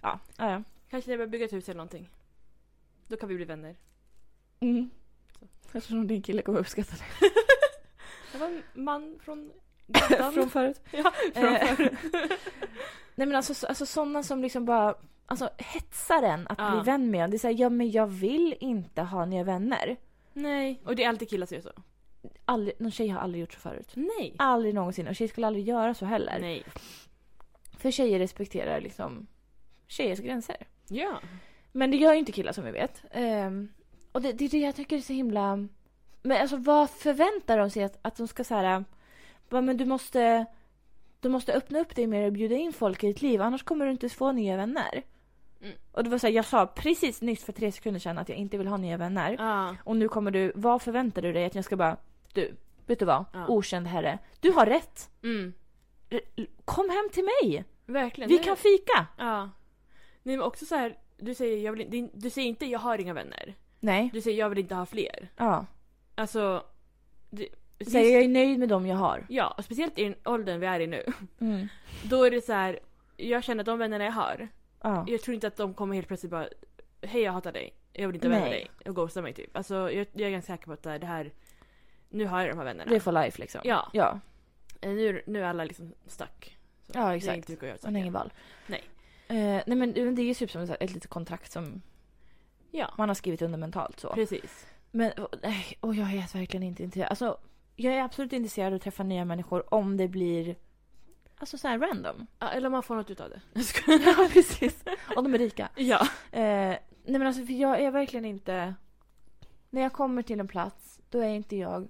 [0.00, 0.50] Ja, ja.
[0.50, 0.62] ja.
[0.90, 2.10] Kanske när jag börjar bygga ett hus eller någonting.
[3.06, 3.76] Då kan vi bli vänner.
[4.60, 4.90] Mm.
[5.72, 7.30] Jag tror din kille kommer uppskatta det.
[8.32, 9.52] Det var en man från
[9.86, 10.32] gatan.
[10.32, 10.80] Från förut.
[10.92, 11.92] Ja, från Eh, förut.
[13.14, 14.94] Nej men alltså, så- alltså sådana som liksom bara
[15.26, 16.70] alltså, hetsar en att Ja.
[16.70, 17.30] bli vän med.
[17.30, 19.96] Det är såhär, ja men jag vill inte ha nya vänner.
[20.32, 21.72] Nej, och det är alltid killar som gör så.
[22.44, 23.92] Aldrig, någon tjej har aldrig gjort så förut.
[23.94, 24.34] Nej.
[24.38, 25.08] Aldrig någonsin.
[25.08, 26.38] Och tjejer skulle aldrig göra så heller.
[26.40, 26.64] Nej.
[27.78, 29.26] För tjejer respekterar liksom
[29.88, 30.56] tjejers gränser.
[30.88, 31.20] Ja.
[31.72, 33.02] Men det gör ju inte killar som vi vet.
[33.10, 33.68] Ehm,
[34.12, 35.68] och det, det är det jag tycker är så himla...
[36.22, 38.84] Men alltså vad förväntar de sig att, att de ska säga
[39.48, 40.46] bara, men du måste,
[41.20, 43.86] du måste öppna upp dig mer och bjuda in folk i ditt liv annars kommer
[43.86, 45.02] du inte få nya vänner.
[45.62, 45.74] Mm.
[45.92, 48.38] Och det var så här, jag sa precis nyss för tre sekunder sedan att jag
[48.38, 49.36] inte vill ha nya vänner.
[49.38, 49.76] Ja.
[49.84, 51.96] Och nu kommer du, vad förväntar du dig att jag ska bara,
[52.32, 52.56] du,
[52.86, 53.24] vet du vad?
[53.32, 53.46] Ja.
[53.48, 54.18] Okänd herre.
[54.40, 55.10] Du har rätt.
[55.22, 55.52] Mm.
[56.64, 57.64] Kom hem till mig.
[57.86, 58.28] Verkligen.
[58.28, 59.06] Vi Nej, kan fika.
[59.18, 59.50] Ja.
[60.22, 60.98] Nej men också så här.
[61.16, 63.54] Du säger, jag vill, du säger inte jag har inga vänner.
[63.80, 64.10] Nej.
[64.12, 65.28] Du säger jag vill inte ha fler.
[65.36, 65.66] Ja.
[66.14, 66.64] Alltså.
[67.30, 67.48] Det,
[67.86, 69.26] Så här, jag är nöjd med dem jag har.
[69.28, 71.04] Ja, och speciellt i den åldern vi är i nu.
[71.40, 71.68] Mm.
[72.04, 72.78] Då är det så här.
[73.16, 74.48] Jag känner att de vännerna jag har.
[74.82, 75.04] Ja.
[75.08, 76.48] Jag tror inte att de kommer helt plötsligt bara.
[77.02, 77.74] Hej jag hatar dig.
[77.92, 78.70] Jag vill inte vara med dig.
[78.86, 79.56] Och ghosta mig typ.
[79.56, 81.32] Alltså jag, jag är ganska säker på att det här.
[82.08, 82.90] Nu har jag de här vännerna.
[82.90, 83.60] Det är for life liksom.
[83.64, 83.90] Ja.
[83.92, 84.20] Ja,
[84.80, 86.56] Eh, Nu, nu är alla liksom stuck.
[86.86, 87.36] Så ja Det är exakt.
[87.36, 87.78] inte mycket att göra.
[87.82, 88.32] Man har ingen val.
[88.66, 88.84] Nej.
[89.28, 91.82] Eh, nej men det är ju typ som ett litet kontrakt som
[92.70, 94.14] Ja, man har skrivit under mentalt så.
[94.14, 94.66] precis.
[94.90, 97.10] Men och, nej, och jag är verkligen inte intresserad.
[97.10, 97.38] Alltså,
[97.76, 100.56] jag är absolut intresserad av att träffa nya människor om det blir
[101.38, 102.26] alltså så här random.
[102.38, 103.40] Ja, eller om man får något utav det.
[104.04, 104.84] Ja, precis.
[105.16, 105.68] Om de är rika.
[105.76, 106.00] Ja.
[106.32, 108.74] Eh, nej men alltså för jag är verkligen inte...
[109.70, 111.88] När jag kommer till en plats, då är inte jag...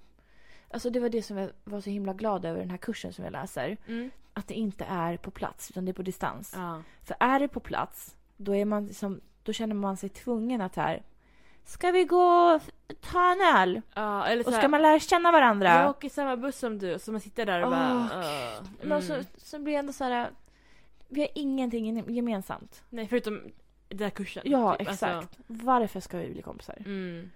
[0.70, 3.24] Alltså det var det som jag var så himla glad över den här kursen som
[3.24, 3.76] jag läser.
[3.86, 4.10] Mm.
[4.32, 6.52] Att det inte är på plats, utan det är på distans.
[6.56, 6.82] Ja.
[7.02, 10.76] För är det på plats, då, är man liksom, då känner man sig tvungen att
[10.76, 11.02] här...
[11.64, 12.62] Ska vi gå och
[13.00, 13.82] ta en öl?
[13.94, 15.68] ja, eller så Och här, ska man lära känna varandra?
[15.68, 17.94] Jag åker i samma buss som du, så man sitter där och bara...
[18.12, 18.18] Åh,
[18.60, 19.24] "Åh, Men alltså, mm.
[19.36, 20.30] så blir det ändå så här...
[21.08, 22.82] Vi har ingenting gemensamt.
[22.90, 23.40] Nej, förutom
[23.88, 24.42] den där kursen.
[24.46, 24.88] Ja, typ.
[24.88, 25.02] exakt.
[25.12, 26.76] Alltså, Varför ska vi bli kompisar?
[26.86, 27.30] mm.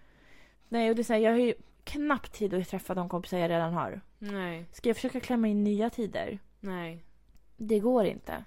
[0.69, 3.39] Nej, och det är så här, jag har ju knappt tid att träffa de kompisar
[3.39, 4.01] jag redan har.
[4.19, 6.39] Nej, Ska jag försöka klämma in nya tider?
[6.61, 7.05] nej.
[7.57, 8.45] Det går inte.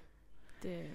[0.62, 0.86] Det,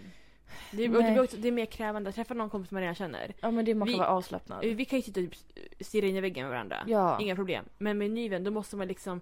[0.71, 3.33] det, och det, också, det är mer krävande att träffa någon kompis man redan känner.
[3.41, 4.65] Ja, men det man kan Vi- vara avslappnad.
[4.65, 5.39] Vi kan ju sitta och typ
[5.79, 6.83] stirra in i väggen med varandra.
[6.87, 7.21] Ja.
[7.21, 7.65] Inga problem.
[7.77, 9.21] Men med en ny vän, då måste man liksom...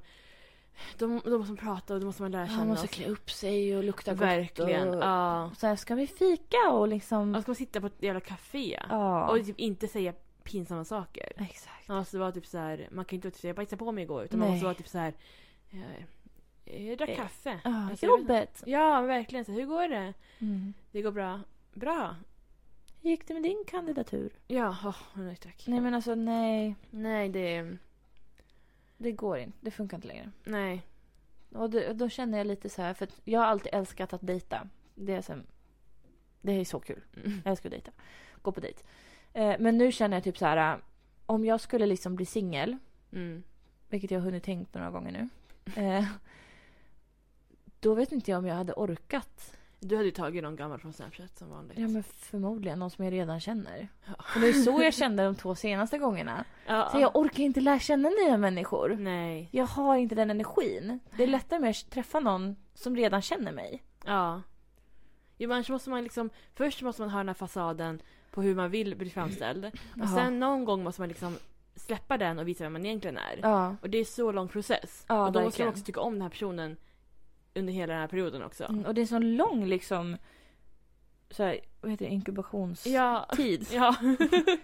[0.97, 3.32] Då, då måste man prata och då måste man lära känna man måste klä upp
[3.32, 4.88] sig och lukta Verkligen.
[4.88, 4.95] gott.
[4.95, 5.03] Och...
[5.03, 5.51] Ja.
[5.57, 7.36] Så här, ska vi fika och liksom...
[7.36, 9.27] Och ska man sitta på ett jävla café ja.
[9.29, 10.13] och typ inte säga
[10.43, 11.32] pinsamma saker.
[11.38, 11.88] Exakt.
[11.88, 14.23] Man måste vara typ så här, man kan inte typ jag bajsade på mig igår
[14.23, 14.55] utan man Nej.
[14.55, 15.13] måste vara typ så här.
[16.72, 17.59] Jag, jag drack Eh, kaffe.
[17.63, 18.63] Ja, Alltså, jobbet.
[18.65, 19.45] Ja, verkligen.
[19.45, 20.13] Så, hur går det?
[20.39, 20.74] Mm.
[20.91, 21.39] Det går bra.
[21.74, 22.15] Bra.
[23.01, 24.32] Hur gick det med din kandidatur?
[24.47, 25.63] Ja, oh, nej tack.
[25.67, 26.76] Nej, men alltså nej.
[26.89, 27.78] Nej, det...
[28.97, 29.57] Det går inte.
[29.61, 30.32] Det funkar inte längre.
[30.43, 30.82] Nej.
[31.51, 34.67] Och det, då känner jag lite så här, för jag har alltid älskat att dejta.
[34.95, 35.34] Det är, så,
[36.41, 37.01] det är så kul.
[37.26, 37.41] Mm.
[37.43, 37.91] Jag älskar att dejta.
[38.41, 38.84] Gå på dejt.
[39.34, 40.80] Eh, men nu känner jag typ så här,
[41.26, 42.78] om jag skulle liksom bli singel,
[43.13, 43.43] Mm.
[43.89, 45.30] vilket jag har hunnit tänkt några gånger nu.
[45.82, 46.05] Eh,
[47.82, 49.53] då vet inte jag om jag hade orkat.
[49.79, 51.77] Du hade ju tagit någon gammal från Snapchat som vanligt.
[51.77, 53.88] Ja men förmodligen någon som jag redan känner.
[54.05, 54.13] Ja.
[54.36, 56.45] Och det är så jag kände de två senaste gångarna.
[56.67, 58.95] Ja, Så jag orkar inte lära känna nya människor.
[58.99, 59.49] Nej.
[59.51, 60.99] Jag har inte den energin.
[61.17, 63.84] Det är lättare med att träffa någon som redan känner mig.
[64.05, 64.41] Ja.
[65.38, 66.29] Jo, men måste man liksom...
[66.55, 68.01] Först måste man ha den här fasaden
[68.32, 69.65] på hur man vill bli framställd.
[69.65, 70.07] Och Jaha.
[70.07, 71.38] sen någon gång måste man liksom
[71.75, 73.39] släppa den och visa vem man egentligen är.
[73.41, 73.75] Ja.
[73.82, 75.05] Och det är så lång process.
[75.07, 75.67] Ja, och då måste verkligen.
[75.67, 76.77] man också tycka om den här personen
[77.56, 78.64] under hela den här perioden också.
[78.64, 80.18] Mm, och det är så lång liksom...
[81.30, 82.12] Så här, vad heter det?
[82.12, 82.93] Inkubationstid.
[82.93, 83.28] Ja.
[83.74, 83.95] Ja.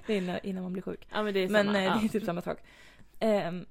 [0.07, 1.07] Det är innan, innan man blir sjuk.
[1.11, 1.77] ja, men det är Men samma.
[1.79, 1.97] eh, ja.
[2.01, 2.57] det är typ samma sak.
[3.19, 3.65] Ehm,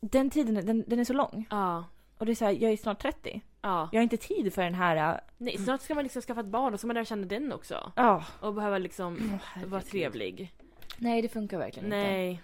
[0.00, 1.46] den tiden, den, den är så lång.
[1.50, 1.84] Ja.
[2.18, 3.40] Och det är så här, jag är snart 30.
[3.62, 3.88] Ja.
[3.92, 5.14] Jag har inte tid för den här...
[5.14, 7.52] äh, Nej, snart ska man liksom skaffa ett barn och så man lära känna den
[7.52, 7.92] också.
[7.96, 8.24] Ja.
[8.40, 9.70] Och behöva liksom herregud.
[9.70, 10.52] vara trevlig.
[10.98, 11.96] Nej, det funkar verkligen inte.
[11.96, 12.42] Nej.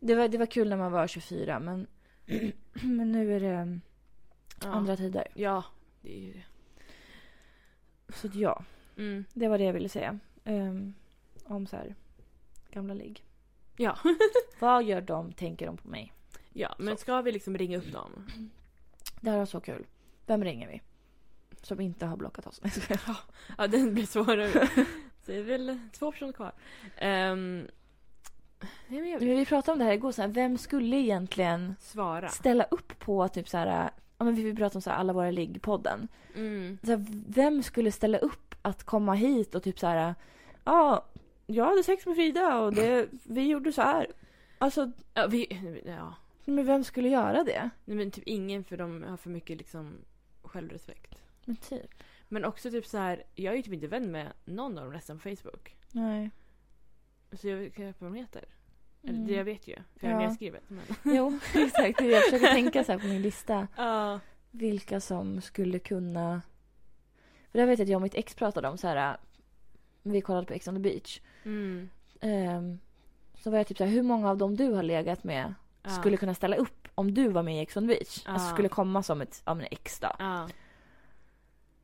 [0.00, 1.86] Det var, det var kul när man var 24 men,
[2.72, 3.80] men nu är det um,
[4.62, 4.68] Ja.
[4.68, 5.28] andra tider.
[5.34, 5.64] Ja,
[6.00, 6.44] det är ju det.
[8.14, 8.64] Så ja,
[8.96, 9.24] Mm.
[9.34, 10.18] det var det jag ville säga.
[10.44, 10.94] Ehm,
[11.44, 11.94] om så här
[12.70, 13.24] gamla ligg.
[13.76, 13.98] Ja.
[14.60, 15.32] Vad gör de?
[15.32, 16.12] Tänker de på mig?
[16.52, 17.00] ja, men Så.
[17.00, 18.26] ska vi liksom ringa upp dem?
[19.20, 19.86] Det här var så kul.
[20.26, 20.80] Vem ringer vi?
[21.62, 22.60] Som inte har blockat oss.
[22.72, 23.16] Skojar.
[23.58, 24.66] Ja, den blir svårare.
[25.22, 26.52] Så det är väl två personer kvar.
[27.02, 27.58] Um,
[28.88, 31.74] nej, men jag Men vi pratade om det här igår, så här, vem skulle egentligen
[31.80, 32.28] svara.
[32.28, 35.30] ställa upp på typ så här, ja men vi pratade om så här, alla våra
[35.30, 36.08] ligg-podden.
[36.34, 36.78] Mm.
[36.82, 40.14] Så här, vem skulle ställa upp att komma hit och typ så här,
[40.64, 41.04] ja,
[41.46, 44.06] jag hade sex med Frida och det, vi gjorde så här.
[44.58, 45.46] Alltså, Ja, vi,
[45.86, 46.14] ja.
[46.44, 47.70] men vem skulle göra det?
[47.84, 49.92] Nej, men typ ingen för de har för mycket liksom
[50.42, 51.22] självrespekt.
[51.44, 51.94] Men typ.
[52.28, 54.92] Men också typ så här, jag är ju typ inte vän med någon av dem
[54.92, 55.76] resten på Facebook.
[55.92, 56.30] Nej.
[57.32, 58.44] Så jag vet inte vad de heter.
[59.02, 59.26] Eller Mm.
[59.26, 60.62] det jag vet ju, för jag har nedskrivet.
[60.68, 60.82] Men...
[61.16, 62.00] Jo, exakt.
[62.00, 63.66] Jag försöker tänka så här på min lista.
[63.76, 64.20] Ja.
[64.50, 66.42] Vilka som skulle kunna...
[67.52, 69.16] För det vet jag att jag och mitt ex pratade om så här.
[70.02, 71.20] Vi kollade på Ex on the beach.
[71.44, 71.88] Mm.
[72.20, 72.78] Ehm,
[73.34, 75.90] så var jag typ så här, hur många av dem du har legat med Ja.
[75.90, 78.22] skulle kunna ställa upp om du var med i Ex on the beach?
[78.26, 78.32] Ja.
[78.32, 80.08] Alltså skulle komma som ett, ja men ex då.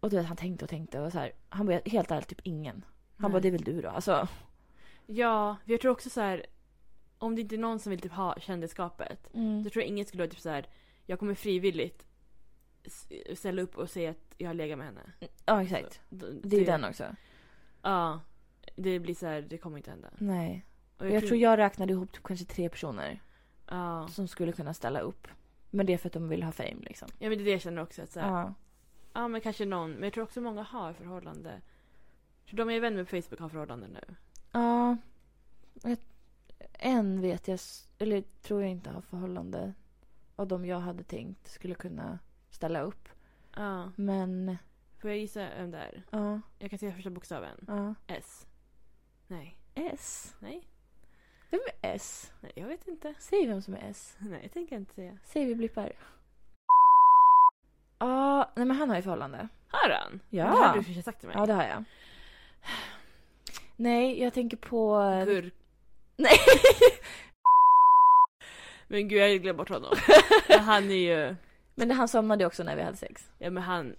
[0.00, 1.32] Och du vet, han tänkte och tänkte och så här.
[1.48, 2.84] Han bara, helt ärligt, typ ingen.
[3.16, 3.32] Han Nej.
[3.32, 3.88] bara, det är väl du då?
[3.88, 4.28] Alltså,
[5.06, 6.46] Ja, jag tror också så här.
[7.18, 9.34] Om det inte är någon som vill typ ha kändisskapet.
[9.34, 9.62] mm.
[9.62, 10.66] Då tror jag ingen skulle vara typ så här.
[11.06, 12.06] Jag kommer frivilligt
[13.34, 15.00] ställa upp och säga att jag har legat med henne.
[15.46, 16.00] ja exakt.
[16.10, 17.16] Så, Det är ju den också.
[17.82, 18.20] Ja.
[18.76, 20.08] Det blir så här, det kommer inte hända.
[20.18, 20.64] Nej.
[20.98, 23.22] Och Jag tror jag räknade ihop typ kanske tre personer
[23.68, 24.08] Ja.
[24.08, 25.28] som skulle kunna ställa upp.
[25.70, 27.08] Men det är för att de vill ha fame liksom.
[27.18, 28.02] Ja men det är det jag känner också.
[28.02, 28.54] Att så här, ja.
[29.12, 29.28] Ja.
[29.28, 29.92] men kanske någon.
[29.92, 31.60] Men jag tror också många har förhållande.
[32.50, 34.14] Så de jag är vän med på Facebook har förhållande nu.
[34.52, 34.96] Ja.
[35.84, 36.13] Ett-
[36.78, 37.58] En vet jag,
[37.98, 39.74] eller tror jag inte har förhållande.
[40.36, 42.18] Av de jag hade tänkt skulle kunna
[42.50, 43.08] ställa upp.
[43.56, 43.92] Ja.
[43.96, 44.56] Men,
[45.00, 46.02] Får jag gissa vem det är?
[46.10, 46.40] ja.
[46.58, 47.64] Jag kan säga första bokstaven.
[47.68, 47.94] ja.
[48.06, 48.46] S.
[49.26, 49.58] Nej.
[49.74, 50.34] S.
[50.38, 50.68] Nej.
[51.50, 52.32] Vem är S?
[52.40, 53.14] Nej, jag vet inte.
[53.18, 54.16] Säg vem som är S.
[54.18, 55.18] Nej, jag tänker inte säga.
[55.24, 55.92] Säg vi blippar.
[57.98, 59.48] Ja, nej men han har ju förhållande.
[59.68, 60.20] Har han?
[60.30, 60.44] Ja.
[60.44, 61.36] Det har du kanske sagt till mig.
[61.38, 61.84] Ja, det har jag.
[63.76, 64.98] Nej, jag tänker på...
[65.26, 65.54] Gurk.
[66.16, 66.38] Nej!
[68.88, 69.94] Men gud, jag glömde bort honom.
[70.48, 71.36] Men han är ju...
[71.74, 73.30] Men han somnade också när vi hade sex.
[73.38, 73.96] Ja men han...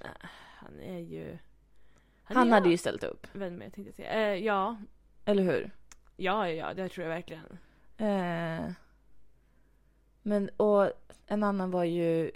[0.59, 1.38] Han är ju...
[2.24, 3.28] Han, är hade ju ställt upp.
[3.34, 4.34] Vän med tänkte jag säga.
[4.34, 4.78] Eh, ja.
[5.26, 5.72] Eller hur?
[6.16, 6.74] Ja, ja.
[6.74, 7.57] Det tror jag verkligen.
[7.97, 8.72] Eh,
[10.22, 10.91] men, och
[11.28, 12.32] en annan var ju...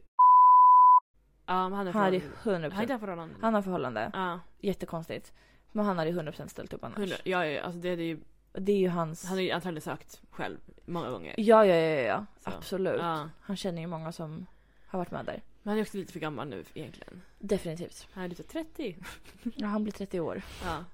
[1.46, 2.68] Ja, men han är Han ju förhållande.
[2.68, 2.72] 100%.
[2.72, 3.36] Han är inte.
[3.42, 4.12] Han har förhållande.
[4.14, 4.40] Ja.
[4.60, 5.34] Jättekonstigt.
[5.72, 6.98] Men han hade ju 100% ställt upp annars.
[6.98, 7.16] 100.
[7.24, 7.62] Ja, ja, ja.
[7.62, 8.20] Alltså det är ju...
[8.52, 9.26] Det är ju hans...
[9.26, 11.36] Han har ju antagligen sökt själv många gånger.
[11.38, 12.26] Ja, ja, ja, ja.
[12.44, 12.50] Så.
[12.50, 13.02] Absolut.
[13.02, 13.30] Ja.
[13.40, 14.46] Han känner ju många som
[14.86, 15.44] har varit med där.
[15.64, 17.22] Men han är också lite för gammal nu egentligen.
[17.40, 18.08] Definitivt.
[18.12, 18.98] Han är lite 30.
[19.56, 20.42] Ja, han blir 30 år.
[20.64, 20.86] Ja.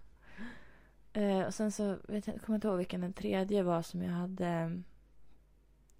[1.21, 4.01] Eh, och sen så vet jag, kommer jag inte ihåg vilken den tredje var som
[4.01, 4.83] jag hade mm,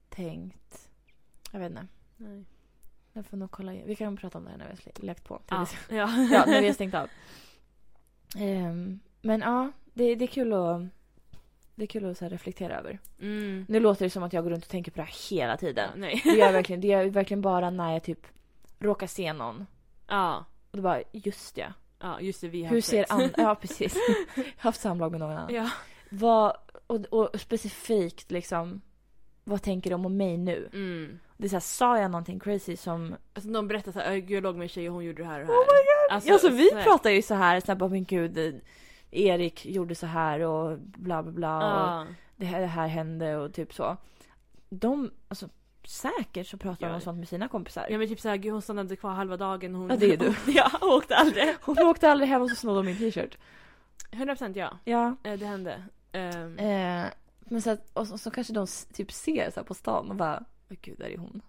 [0.10, 0.90] tänkt.
[1.52, 1.88] Jag vet inte.
[2.18, 2.46] Nej.
[3.14, 3.74] Jag får nog kolla.
[3.74, 3.88] igen.
[3.88, 5.42] Vi kan prata om det här när vi har lagt på.
[5.50, 5.68] Ja.
[5.90, 5.96] Ja.
[6.32, 6.44] ja.
[6.46, 7.10] när vi har stängt av.
[8.38, 10.82] Ehm, men ja, det, det är kul att
[11.76, 13.00] det är kul att så reflektera över.
[13.22, 13.66] Mm.
[13.70, 15.58] Nu låter det som att jag går runt och tänker på det här hela Ja,
[15.58, 15.90] tiden.
[15.96, 16.22] nej.
[16.24, 18.28] Det gör jag verkligen, det gör jag verkligen bara när jag typ
[18.80, 19.66] råkar se någon.
[20.08, 20.46] Ja.
[20.72, 21.68] Och då bara, just ja.
[22.00, 22.48] Ja, just det.
[22.48, 23.96] Vi har Hur haft ser an- Ja, precis.
[24.36, 25.54] Jag har haft samlag med någon annan.
[25.54, 25.70] Ja.
[26.10, 26.58] Vad,
[26.88, 28.82] och, och specifikt liksom,
[29.44, 30.70] vad tänker de om mig nu?
[30.74, 31.20] Mm.
[31.38, 33.16] Det är så här, sa jag någonting crazy som...
[33.34, 35.28] Alltså någon berättar såhär, "Ö, gud jag låg med en tjej och hon gjorde det
[35.30, 35.66] här och det Oh här.
[35.66, 35.66] my
[36.10, 36.16] god!
[36.16, 38.62] Alltså, Alltså, vi så här- pratar ju så här, så här bara, men gud,
[39.16, 41.58] Erik gjorde så här och bla bla bla.
[41.58, 42.06] Och Ja.
[42.36, 43.98] det, här, det här hände och typ så.
[44.70, 45.50] De, alltså
[45.88, 47.88] säkert så pratar de om sånt med sina kompisar.
[47.90, 49.76] Ja men typ såhär, hon stannade kvar halva dagen.
[49.76, 49.90] Hon...
[49.90, 50.34] Ja, det är du.
[50.52, 51.56] ja, hon åkte aldrig.
[51.62, 53.38] Hon åkte aldrig hem och så snodde de min t-shirt.
[54.12, 54.78] 100% ja.
[54.86, 55.16] Ja.
[55.24, 55.84] Eh, Det hände.
[56.14, 57.06] Um, Eh,
[57.40, 60.16] men så, att, och så, så kanske de typ ser så här på stan och
[60.16, 61.42] bara, åh gud, där är hon.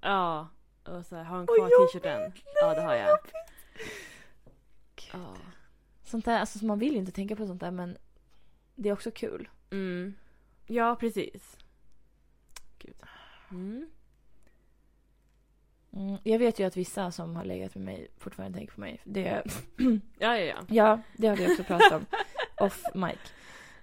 [0.00, 0.48] ja.
[0.88, 2.32] Och så här, har hon kvar t-shirten?
[2.62, 3.18] Ja det har jag.
[4.96, 5.10] Gud.
[5.12, 5.34] Ja.
[6.14, 7.96] Sånt där, alltså man vill ju inte tänka på sånt där men
[8.74, 9.48] det är också kul.
[9.70, 10.14] Mm.
[10.66, 11.56] Ja precis.
[12.78, 12.94] Gud.
[13.50, 13.90] Mm.
[15.92, 19.00] Mm, jag vet ju att vissa som har legat med mig fortfarande tänker på mig.
[19.04, 19.42] Det,
[20.18, 20.64] Ja ja ja.
[20.68, 22.06] ja, det har vi också pratat om.
[22.66, 23.18] Off mic.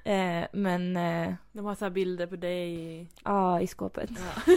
[0.03, 3.07] Eh, men eh, De har så bilder på dig.
[3.23, 4.09] ja, i skåpet.
[4.09, 4.41] Ja.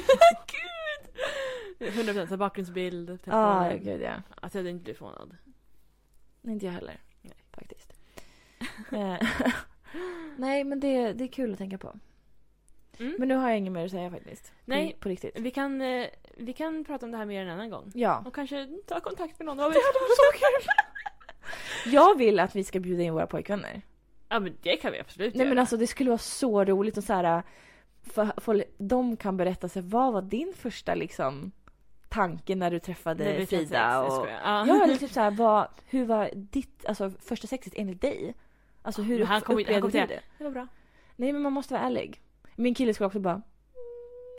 [1.78, 1.92] Gud!
[1.92, 3.10] 100% så här bakgrundsbild.
[3.10, 3.84] Ja, telefonen.
[3.84, 4.14] gud ja.
[4.34, 5.36] Alltså jag hade inte blivit förvånad.
[6.42, 7.00] Inte jag heller.
[7.56, 7.92] Faktiskt.
[8.92, 9.16] Eh,
[10.36, 11.94] Nej, men det, det är kul att tänka på.
[12.98, 13.14] Mm.
[13.18, 14.46] Men nu har jag inget mer att säga faktiskt.
[14.48, 14.96] På- Nej.
[15.00, 15.38] På riktigt.
[15.38, 17.90] Vi kan, eh, vi kan prata om det här mer en annan gång.
[17.94, 18.22] Ja.
[18.26, 19.82] Och kanske ta kontakt med någon av Det er.
[19.82, 21.92] hade varit så kul!
[21.92, 23.82] Jag vill att vi ska bjuda in våra pojkvänner.
[24.28, 25.48] Ja men det kan vi absolut Nej göra.
[25.48, 27.42] men alltså det skulle vara så roligt och så här.
[28.02, 31.52] För, för, de kan berätta sig vad var din första liksom
[32.14, 34.02] tanke när du träffade vi kan Frida?
[34.08, 34.26] sex, och...
[34.28, 34.66] Ja.
[34.66, 38.34] Ja, eller typ så här, vad, hur var ditt alltså, första sexet enligt dig?
[38.82, 40.22] Alltså hur Men han upp- kommer ju- han upplevde kommer du det?
[40.38, 40.66] Det var bra.
[41.16, 42.20] Nej men man måste vara ärlig.
[42.56, 43.44] Min kille skulle också bara, mm,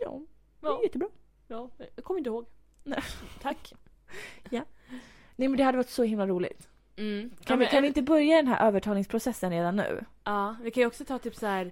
[0.01, 0.19] ja,
[0.61, 0.79] det är Ja.
[0.83, 1.07] jättebra.
[1.47, 2.45] Ja, jag kommer inte ihåg.
[2.83, 3.01] Nej.
[3.41, 3.73] Tack.
[5.37, 6.67] Nej men det hade varit så himla roligt.
[6.97, 7.29] Mm.
[7.29, 10.05] Kan, ja, vi, men, kan vi inte börja den här övertalningsprocessen redan nu?
[10.23, 11.71] Ja, vi kan ju också ta typ så här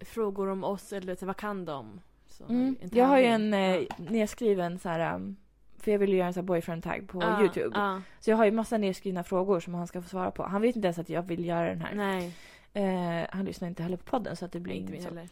[0.00, 2.00] frågor om oss eller så vad kan de?
[2.48, 5.36] En Jag har ju en eh, nedskriven så här, um,
[5.78, 7.70] för jag vill ju göra en sån här boyfriend tag på Ja, Youtube.
[7.78, 10.42] Ja, Så jag har ju massa nedskrivna frågor som han ska få svara på.
[10.42, 11.94] Han vet inte ens att jag vill göra den här.
[11.94, 12.34] nej.
[12.76, 15.08] Eh, han lyssnar inte heller på podden så att det blir Inte inte så.
[15.14, 15.28] heller.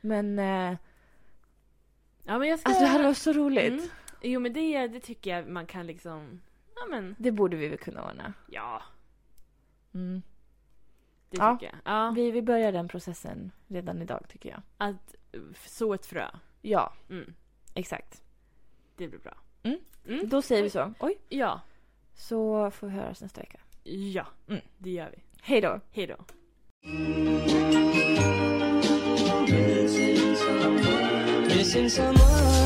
[0.00, 0.78] Men eh,
[2.24, 2.68] Ja, men jag ska...
[2.68, 3.72] alltså det hade varit så roligt.
[3.72, 3.88] Mm.
[4.22, 6.40] Jo, men det, det tycker jag man kan liksom...
[6.74, 7.14] Ja, men...
[7.18, 8.32] Det borde vi väl kunna ordna.
[8.46, 8.82] Ja,
[9.94, 10.22] Mm.
[11.30, 11.52] det Ja.
[11.56, 11.94] tycker jag.
[11.94, 14.62] Ja, Vi, vi börjar den processen redan idag tycker jag.
[14.78, 15.14] att
[15.66, 16.28] så ett frö.
[16.60, 17.34] Ja, Mm,
[17.74, 18.22] exakt.
[18.96, 19.34] det blir bra.
[19.62, 19.78] Mm.
[20.08, 20.28] Mm.
[20.28, 20.94] Då säger vi så.
[21.00, 21.18] Oj.
[21.28, 21.60] Ja,
[22.14, 23.60] Så får vi höras nästa vecka.
[23.84, 24.60] ja, Mm.
[24.78, 25.22] det gör vi.
[25.42, 25.80] Hej då.
[25.92, 26.16] Hej då.
[31.48, 32.61] Missing someone